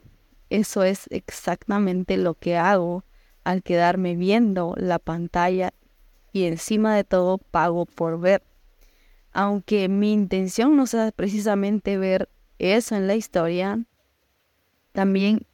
Eso 0.50 0.82
es 0.82 1.06
exactamente 1.10 2.16
lo 2.16 2.34
que 2.34 2.56
hago 2.56 3.04
al 3.44 3.62
quedarme 3.62 4.16
viendo 4.16 4.74
la 4.76 4.98
pantalla 4.98 5.72
y 6.32 6.44
encima 6.44 6.96
de 6.96 7.04
todo 7.04 7.38
pago 7.38 7.86
por 7.86 8.18
ver. 8.18 8.42
Aunque 9.32 9.88
mi 9.88 10.12
intención 10.12 10.76
no 10.76 10.86
sea 10.86 11.12
precisamente 11.12 11.98
ver 11.98 12.28
eso 12.58 12.96
en 12.96 13.06
la 13.06 13.14
historia, 13.14 13.84
también 14.92 15.46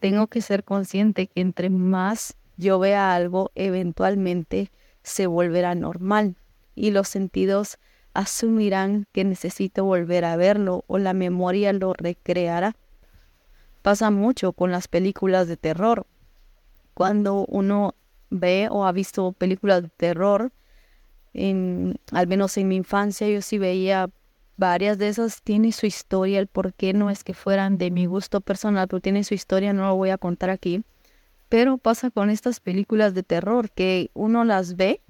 tengo 0.00 0.26
que 0.26 0.42
ser 0.42 0.64
consciente 0.64 1.26
que 1.26 1.40
entre 1.40 1.70
más 1.70 2.36
yo 2.56 2.78
vea 2.78 3.14
algo, 3.14 3.50
eventualmente 3.54 4.70
se 5.02 5.26
volverá 5.26 5.74
normal 5.74 6.36
y 6.74 6.90
los 6.90 7.08
sentidos 7.08 7.78
asumirán 8.14 9.06
que 9.12 9.24
necesito 9.24 9.84
volver 9.84 10.24
a 10.24 10.36
verlo 10.36 10.84
o 10.86 10.98
la 10.98 11.12
memoria 11.12 11.72
lo 11.72 11.92
recreará. 11.92 12.74
Pasa 13.82 14.10
mucho 14.10 14.52
con 14.52 14.70
las 14.70 14.88
películas 14.88 15.46
de 15.46 15.56
terror. 15.56 16.06
Cuando 16.94 17.44
uno 17.46 17.94
ve 18.30 18.68
o 18.70 18.86
ha 18.86 18.92
visto 18.92 19.32
películas 19.32 19.82
de 19.82 19.88
terror, 19.88 20.52
en, 21.34 21.96
al 22.12 22.26
menos 22.26 22.56
en 22.56 22.68
mi 22.68 22.76
infancia 22.76 23.28
yo 23.28 23.42
sí 23.42 23.58
veía 23.58 24.08
Varias 24.56 24.98
de 24.98 25.08
esas 25.08 25.42
tienen 25.42 25.72
su 25.72 25.86
historia, 25.86 26.38
el 26.38 26.46
por 26.46 26.74
qué 26.74 26.92
no 26.92 27.10
es 27.10 27.24
que 27.24 27.34
fueran 27.34 27.76
de 27.76 27.90
mi 27.90 28.06
gusto 28.06 28.40
personal, 28.40 28.86
pero 28.86 29.00
tienen 29.00 29.24
su 29.24 29.34
historia, 29.34 29.72
no 29.72 29.88
lo 29.88 29.96
voy 29.96 30.10
a 30.10 30.18
contar 30.18 30.50
aquí. 30.50 30.84
Pero 31.48 31.76
pasa 31.76 32.10
con 32.10 32.30
estas 32.30 32.60
películas 32.60 33.14
de 33.14 33.24
terror 33.24 33.70
que 33.70 34.10
uno 34.14 34.44
las 34.44 34.76
ve 34.76 35.00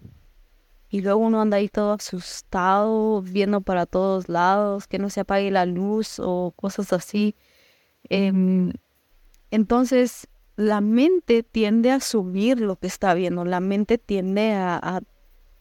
y 0.94 1.00
luego 1.00 1.18
uno 1.18 1.40
anda 1.40 1.56
ahí 1.56 1.68
todo 1.68 1.92
asustado, 1.94 3.20
viendo 3.20 3.62
para 3.62 3.84
todos 3.84 4.28
lados, 4.28 4.86
que 4.86 5.00
no 5.00 5.10
se 5.10 5.22
apague 5.22 5.50
la 5.50 5.66
luz 5.66 6.20
o 6.20 6.52
cosas 6.54 6.92
así. 6.92 7.34
Em, 8.08 8.72
entonces, 9.50 10.28
la 10.54 10.80
mente 10.80 11.42
tiende 11.42 11.90
a 11.90 11.98
subir 11.98 12.60
lo 12.60 12.76
que 12.76 12.86
está 12.86 13.12
viendo, 13.12 13.44
la 13.44 13.58
mente 13.58 13.98
tiende 13.98 14.52
a, 14.52 15.00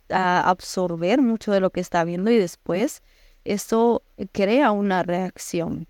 a 0.10 0.50
absorber 0.52 1.20
mucho 1.20 1.52
de 1.52 1.62
lo 1.62 1.72
que 1.72 1.82
está 1.82 2.04
viendo 2.04 2.30
y 2.30 2.38
después 2.38 3.02
eso 3.44 4.04
crea 4.34 4.72
una 4.72 5.02
reacción. 5.02 5.88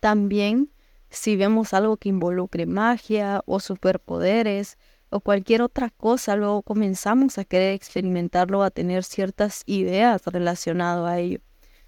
También 0.00 0.70
si 1.08 1.34
vemos 1.34 1.72
algo 1.72 1.96
que 1.96 2.10
involucre 2.10 2.66
magia 2.66 3.42
o 3.46 3.58
superpoderes, 3.58 4.76
o 5.10 5.20
cualquier 5.20 5.62
otra 5.62 5.90
cosa, 5.90 6.36
luego 6.36 6.62
comenzamos 6.62 7.38
a 7.38 7.44
querer 7.44 7.74
experimentarlo, 7.74 8.62
a 8.62 8.70
tener 8.70 9.04
ciertas 9.04 9.62
ideas 9.66 10.22
relacionadas 10.26 11.08
a 11.08 11.18
ello. 11.18 11.40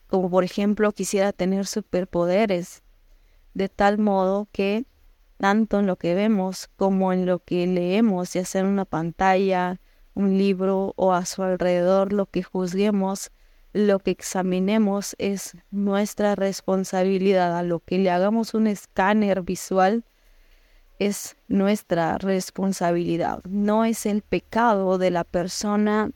Como 0.06 0.30
por 0.30 0.44
ejemplo, 0.44 0.92
quisiera 0.92 1.32
tener 1.32 1.66
superpoderes, 1.66 2.82
de 3.54 3.68
tal 3.68 3.98
modo 3.98 4.48
que 4.52 4.84
tanto 5.36 5.78
en 5.78 5.86
lo 5.86 5.96
que 5.96 6.14
vemos 6.14 6.68
como 6.76 7.12
en 7.12 7.26
lo 7.26 7.38
que 7.38 7.66
leemos, 7.66 8.32
ya 8.32 8.44
sea 8.44 8.60
en 8.60 8.66
una 8.66 8.84
pantalla, 8.84 9.80
un 10.14 10.36
libro 10.36 10.92
o 10.96 11.12
a 11.12 11.24
su 11.24 11.42
alrededor, 11.42 12.12
lo 12.12 12.26
que 12.26 12.42
juzguemos, 12.42 13.30
lo 13.72 14.00
que 14.00 14.10
examinemos 14.10 15.14
es 15.18 15.56
nuestra 15.70 16.34
responsabilidad. 16.34 17.56
A 17.56 17.62
lo 17.62 17.80
que 17.80 17.98
le 17.98 18.10
hagamos 18.10 18.54
un 18.54 18.66
escáner 18.66 19.42
visual, 19.42 20.04
es 21.00 21.38
nuestra 21.48 22.18
responsabilidad, 22.18 23.42
no 23.48 23.86
es 23.86 24.04
el 24.04 24.20
pecado 24.20 24.98
de 24.98 25.10
la 25.10 25.24
persona 25.24 26.10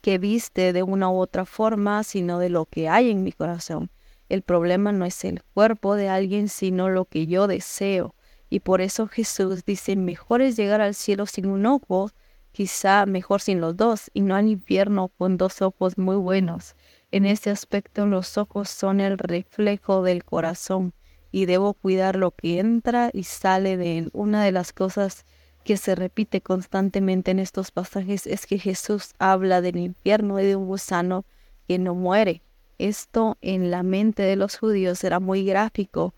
que 0.00 0.18
viste 0.18 0.72
de 0.72 0.84
una 0.84 1.10
u 1.10 1.18
otra 1.18 1.44
forma, 1.44 2.04
sino 2.04 2.38
de 2.38 2.48
lo 2.48 2.64
que 2.64 2.88
hay 2.88 3.10
en 3.10 3.24
mi 3.24 3.32
corazón. 3.32 3.90
El 4.28 4.42
problema 4.42 4.92
no 4.92 5.04
es 5.04 5.24
el 5.24 5.42
cuerpo 5.42 5.96
de 5.96 6.08
alguien, 6.08 6.48
sino 6.48 6.88
lo 6.90 7.04
que 7.04 7.26
yo 7.26 7.48
deseo. 7.48 8.14
Y 8.48 8.60
por 8.60 8.80
eso 8.80 9.08
Jesús 9.08 9.64
dice, 9.64 9.96
mejor 9.96 10.40
es 10.40 10.56
llegar 10.56 10.80
al 10.80 10.94
cielo 10.94 11.26
sin 11.26 11.46
un 11.46 11.66
ojo, 11.66 12.10
quizá 12.52 13.04
mejor 13.06 13.40
sin 13.40 13.60
los 13.60 13.76
dos, 13.76 14.12
y 14.14 14.20
no 14.20 14.36
al 14.36 14.46
infierno 14.46 15.08
con 15.08 15.36
dos 15.38 15.60
ojos 15.60 15.98
muy 15.98 16.16
buenos. 16.16 16.76
En 17.10 17.26
este 17.26 17.50
aspecto 17.50 18.06
los 18.06 18.38
ojos 18.38 18.70
son 18.70 19.00
el 19.00 19.18
reflejo 19.18 20.02
del 20.02 20.24
corazón 20.24 20.94
y 21.32 21.46
debo 21.46 21.72
cuidar 21.72 22.14
lo 22.14 22.30
que 22.30 22.60
entra 22.60 23.10
y 23.12 23.24
sale 23.24 23.76
de 23.78 23.98
él. 23.98 24.10
Una 24.12 24.44
de 24.44 24.52
las 24.52 24.72
cosas 24.72 25.24
que 25.64 25.76
se 25.76 25.94
repite 25.94 26.42
constantemente 26.42 27.30
en 27.30 27.38
estos 27.38 27.70
pasajes 27.70 28.26
es 28.26 28.46
que 28.46 28.58
Jesús 28.58 29.14
habla 29.18 29.60
del 29.62 29.78
infierno 29.78 30.38
y 30.38 30.46
de 30.46 30.56
un 30.56 30.66
gusano 30.66 31.24
que 31.66 31.78
no 31.78 31.94
muere. 31.94 32.42
Esto 32.78 33.38
en 33.40 33.70
la 33.70 33.82
mente 33.82 34.22
de 34.22 34.36
los 34.36 34.58
judíos 34.58 35.02
era 35.04 35.20
muy 35.20 35.44
gráfico 35.44 36.14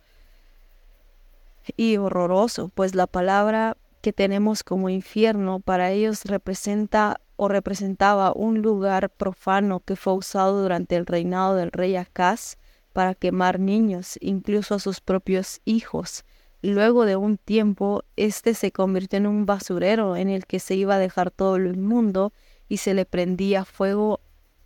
y 1.77 1.97
horroroso, 1.97 2.71
pues 2.75 2.95
la 2.95 3.07
palabra 3.07 3.77
que 4.03 4.13
tenemos 4.13 4.65
como 4.65 4.89
infierno 4.89 5.61
para 5.61 5.91
ellos 5.91 6.25
representa 6.25 7.21
o 7.37 7.49
representaba 7.49 8.33
un 8.33 8.63
lugar 8.63 9.11
profano 9.11 9.81
que 9.81 9.97
fue 9.97 10.13
usado 10.15 10.61
durante 10.61 10.97
el 10.97 11.07
reinado 11.07 11.55
del 11.55 11.73
rey 11.73 11.97
Acaz 11.97 12.57
para 12.95 13.15
quemar 13.15 13.59
niños, 13.59 14.17
incluso 14.23 14.77
a 14.77 14.79
sus 14.79 15.01
propios 15.01 15.61
hijos. 15.67 16.25
Luego 16.63 17.05
de 17.05 17.17
un 17.17 17.37
tiempo, 17.37 18.05
este 18.17 18.55
se 18.55 18.71
convirtió 18.71 19.19
en 19.19 19.27
un 19.27 19.45
basurero 19.45 20.17
en 20.17 20.31
el 20.31 20.47
que 20.47 20.61
se 20.61 20.77
iba 20.77 20.95
a 20.95 20.99
dejar 20.99 21.31
todo 21.31 21.59
lo 21.59 21.69
inmundo 21.71 22.33
y 22.69 22.79
se 22.79 22.95
le 22.95 23.05
prendía 23.05 23.65
fuego 23.65 24.21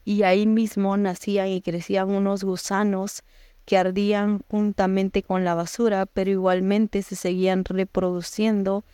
y 0.05 0.23
ahí 0.23 0.47
mismo 0.47 0.97
nacían 0.97 1.49
y 1.49 1.63
crecían 1.63 2.11
unos 2.11 2.45
gusanos 2.45 3.25
que 3.65 3.79
ardían 3.79 4.43
juntamente 4.51 5.23
con 5.23 5.45
la 5.45 5.55
basura, 5.55 6.05
pero 6.07 6.31
igualmente 6.31 7.03
se 7.03 7.17
seguían 7.17 7.65
reproduciendo 7.65 8.85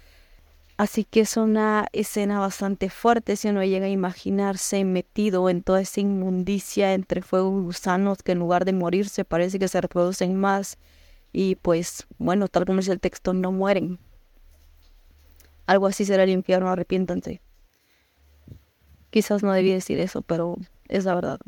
Así 0.76 1.04
que 1.04 1.20
es 1.20 1.36
una 1.36 1.86
escena 1.92 2.40
bastante 2.40 2.90
fuerte 2.90 3.36
si 3.36 3.48
uno 3.48 3.62
llega 3.62 3.86
a 3.86 3.90
imaginarse 3.90 4.84
metido 4.84 5.48
en 5.48 5.62
toda 5.62 5.80
esa 5.80 6.00
inmundicia 6.00 6.94
entre 6.94 7.22
fuego 7.22 7.60
y 7.60 7.62
gusanos 7.62 8.24
que 8.24 8.32
en 8.32 8.40
lugar 8.40 8.64
de 8.64 8.72
morirse 8.72 9.24
parece 9.24 9.60
que 9.60 9.68
se 9.68 9.80
reproducen 9.80 10.34
más 10.34 10.78
y 11.32 11.54
pues 11.56 12.06
bueno, 12.18 12.48
tal 12.48 12.64
como 12.64 12.78
dice 12.78 12.92
el 12.92 13.00
texto, 13.00 13.34
no 13.34 13.52
mueren. 13.52 14.00
Algo 15.66 15.86
así 15.86 16.04
será 16.04 16.24
el 16.24 16.30
infierno, 16.30 16.68
arrepiéntanse. 16.68 17.40
Quizás 19.10 19.44
no 19.44 19.52
debía 19.52 19.74
decir 19.74 20.00
eso, 20.00 20.22
pero 20.22 20.56
es 20.88 21.04
la 21.04 21.14
verdad. 21.14 21.38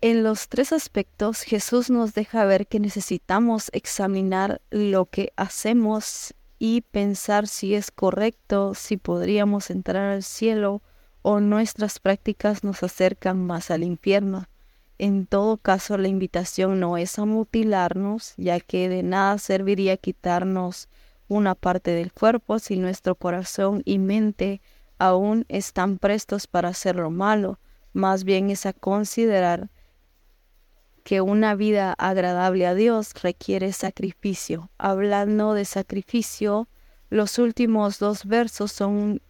En 0.00 0.24
los 0.24 0.48
tres 0.48 0.72
aspectos, 0.72 1.42
Jesús 1.42 1.90
nos 1.90 2.14
deja 2.14 2.44
ver 2.44 2.66
que 2.66 2.80
necesitamos 2.80 3.70
examinar 3.72 4.60
lo 4.70 5.06
que 5.06 5.32
hacemos 5.36 6.34
y 6.62 6.82
pensar 6.82 7.48
si 7.48 7.74
es 7.74 7.90
correcto, 7.90 8.74
si 8.74 8.98
podríamos 8.98 9.70
entrar 9.70 10.12
al 10.12 10.22
cielo 10.22 10.82
o 11.22 11.40
nuestras 11.40 11.98
prácticas 11.98 12.62
nos 12.62 12.82
acercan 12.82 13.44
más 13.44 13.70
al 13.70 13.82
infierno. 13.82 14.46
En 14.98 15.24
todo 15.26 15.56
caso, 15.56 15.96
la 15.96 16.08
invitación 16.08 16.78
no 16.78 16.98
es 16.98 17.18
a 17.18 17.24
mutilarnos, 17.24 18.34
ya 18.36 18.60
que 18.60 18.90
de 18.90 19.02
nada 19.02 19.38
serviría 19.38 19.96
quitarnos 19.96 20.90
una 21.28 21.54
parte 21.54 21.92
del 21.92 22.12
cuerpo 22.12 22.58
si 22.58 22.76
nuestro 22.76 23.14
corazón 23.14 23.80
y 23.86 23.98
mente 23.98 24.60
aún 24.98 25.46
están 25.48 25.96
prestos 25.96 26.46
para 26.46 26.68
hacer 26.68 26.96
lo 26.96 27.10
malo, 27.10 27.58
más 27.94 28.24
bien 28.24 28.50
es 28.50 28.66
a 28.66 28.74
considerar 28.74 29.70
que 31.10 31.20
una 31.20 31.56
vida 31.56 31.96
agradable 31.98 32.68
a 32.68 32.74
Dios 32.76 33.14
requiere 33.20 33.72
sacrificio. 33.72 34.70
Hablando 34.78 35.54
de 35.54 35.64
sacrificio, 35.64 36.68
los 37.08 37.40
últimos 37.40 37.98
dos 37.98 38.26
versos 38.26 38.70
son 38.70 39.20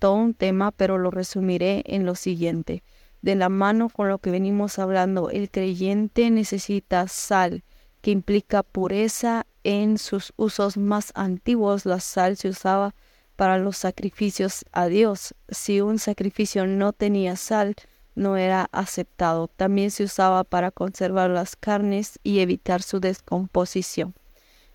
todo 0.00 0.14
un 0.14 0.34
tema, 0.34 0.72
pero 0.72 0.98
lo 0.98 1.12
resumiré 1.12 1.84
en 1.86 2.04
lo 2.04 2.16
siguiente. 2.16 2.82
De 3.22 3.36
la 3.36 3.48
mano 3.48 3.90
con 3.90 4.08
lo 4.08 4.18
que 4.18 4.32
venimos 4.32 4.80
hablando, 4.80 5.30
el 5.30 5.52
creyente 5.52 6.32
necesita 6.32 7.06
sal, 7.06 7.62
que 8.00 8.10
implica 8.10 8.64
pureza 8.64 9.46
en 9.62 9.98
sus 9.98 10.32
usos 10.34 10.76
más 10.76 11.12
antiguos. 11.14 11.86
La 11.86 12.00
sal 12.00 12.38
se 12.38 12.48
usaba 12.48 12.92
para 13.36 13.56
los 13.56 13.76
sacrificios 13.76 14.64
a 14.72 14.86
Dios. 14.86 15.36
Si 15.48 15.80
un 15.80 16.00
sacrificio 16.00 16.66
no 16.66 16.92
tenía 16.92 17.36
sal, 17.36 17.76
no 18.14 18.36
era 18.36 18.68
aceptado. 18.72 19.48
También 19.48 19.90
se 19.90 20.04
usaba 20.04 20.44
para 20.44 20.70
conservar 20.70 21.30
las 21.30 21.56
carnes 21.56 22.18
y 22.22 22.40
evitar 22.40 22.82
su 22.82 23.00
descomposición. 23.00 24.14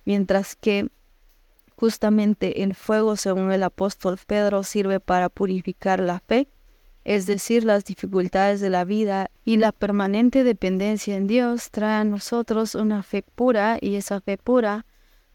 Mientras 0.06 0.56
que 0.56 0.90
justamente 1.76 2.64
el 2.64 2.76
fuego, 2.76 3.16
según 3.16 3.52
el 3.52 3.64
apóstol 3.64 4.18
Pedro, 4.26 4.64
sirve 4.64 5.00
para 5.00 5.30
purificar 5.30 6.00
la 6.00 6.20
fe, 6.20 6.48
es 7.04 7.28
decir, 7.28 7.64
las 7.64 7.86
dificultades 7.86 8.62
de 8.62 8.72
la 8.72 8.84
vida 8.84 9.30
y 9.44 9.58
la 9.58 9.72
permanente 9.72 10.44
dependencia 10.44 11.16
en 11.16 11.28
Dios 11.28 11.70
trae 11.70 12.02
a 12.02 12.04
nosotros 12.04 12.74
una 12.74 13.04
fe 13.04 13.24
pura 13.24 13.78
y 13.80 13.96
esa 13.96 14.22
fe 14.22 14.38
pura 14.38 14.86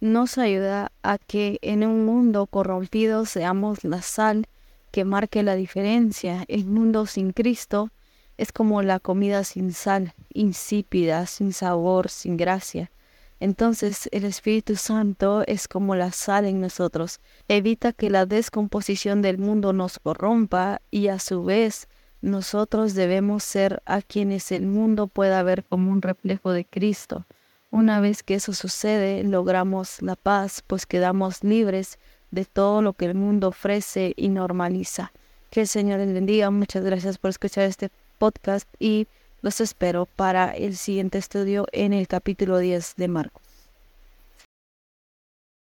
nos 0.00 0.38
ayuda 0.38 0.90
a 1.02 1.18
que 1.18 1.58
en 1.62 1.84
un 1.84 2.04
mundo 2.04 2.46
corrompido 2.46 3.24
seamos 3.26 3.84
la 3.84 4.02
sal 4.02 4.46
que 4.90 5.04
marque 5.04 5.42
la 5.42 5.54
diferencia. 5.54 6.44
El 6.48 6.66
mundo 6.66 7.06
sin 7.06 7.32
Cristo 7.32 7.90
es 8.36 8.52
como 8.52 8.82
la 8.82 9.00
comida 9.00 9.44
sin 9.44 9.72
sal, 9.72 10.14
insípida, 10.32 11.26
sin 11.26 11.52
sabor, 11.52 12.08
sin 12.08 12.36
gracia. 12.36 12.90
Entonces 13.38 14.08
el 14.12 14.24
Espíritu 14.24 14.76
Santo 14.76 15.44
es 15.46 15.66
como 15.66 15.94
la 15.94 16.12
sal 16.12 16.44
en 16.44 16.60
nosotros, 16.60 17.20
evita 17.48 17.92
que 17.92 18.10
la 18.10 18.26
descomposición 18.26 19.22
del 19.22 19.38
mundo 19.38 19.72
nos 19.72 19.98
corrompa 19.98 20.82
y 20.90 21.08
a 21.08 21.18
su 21.18 21.42
vez 21.42 21.88
nosotros 22.20 22.92
debemos 22.92 23.42
ser 23.42 23.82
a 23.86 24.02
quienes 24.02 24.52
el 24.52 24.66
mundo 24.66 25.06
pueda 25.06 25.42
ver 25.42 25.64
como 25.64 25.90
un 25.90 26.02
reflejo 26.02 26.52
de 26.52 26.66
Cristo. 26.66 27.26
Una 27.70 28.00
vez 28.00 28.22
que 28.22 28.34
eso 28.34 28.52
sucede, 28.52 29.24
logramos 29.24 30.02
la 30.02 30.16
paz, 30.16 30.62
pues 30.66 30.84
quedamos 30.84 31.42
libres 31.42 31.98
de 32.30 32.44
todo 32.44 32.82
lo 32.82 32.92
que 32.92 33.06
el 33.06 33.14
mundo 33.14 33.48
ofrece 33.48 34.14
y 34.16 34.28
normaliza. 34.28 35.12
Que 35.50 35.62
el 35.62 35.68
Señor 35.68 35.98
les 35.98 36.12
bendiga. 36.12 36.50
Muchas 36.50 36.84
gracias 36.84 37.18
por 37.18 37.30
escuchar 37.30 37.64
este 37.64 37.90
podcast 38.18 38.68
y 38.78 39.06
los 39.42 39.60
espero 39.60 40.06
para 40.06 40.50
el 40.50 40.76
siguiente 40.76 41.18
estudio 41.18 41.66
en 41.72 41.92
el 41.92 42.06
capítulo 42.06 42.58
10 42.58 42.94
de 42.96 43.08
Marcos. 43.08 43.39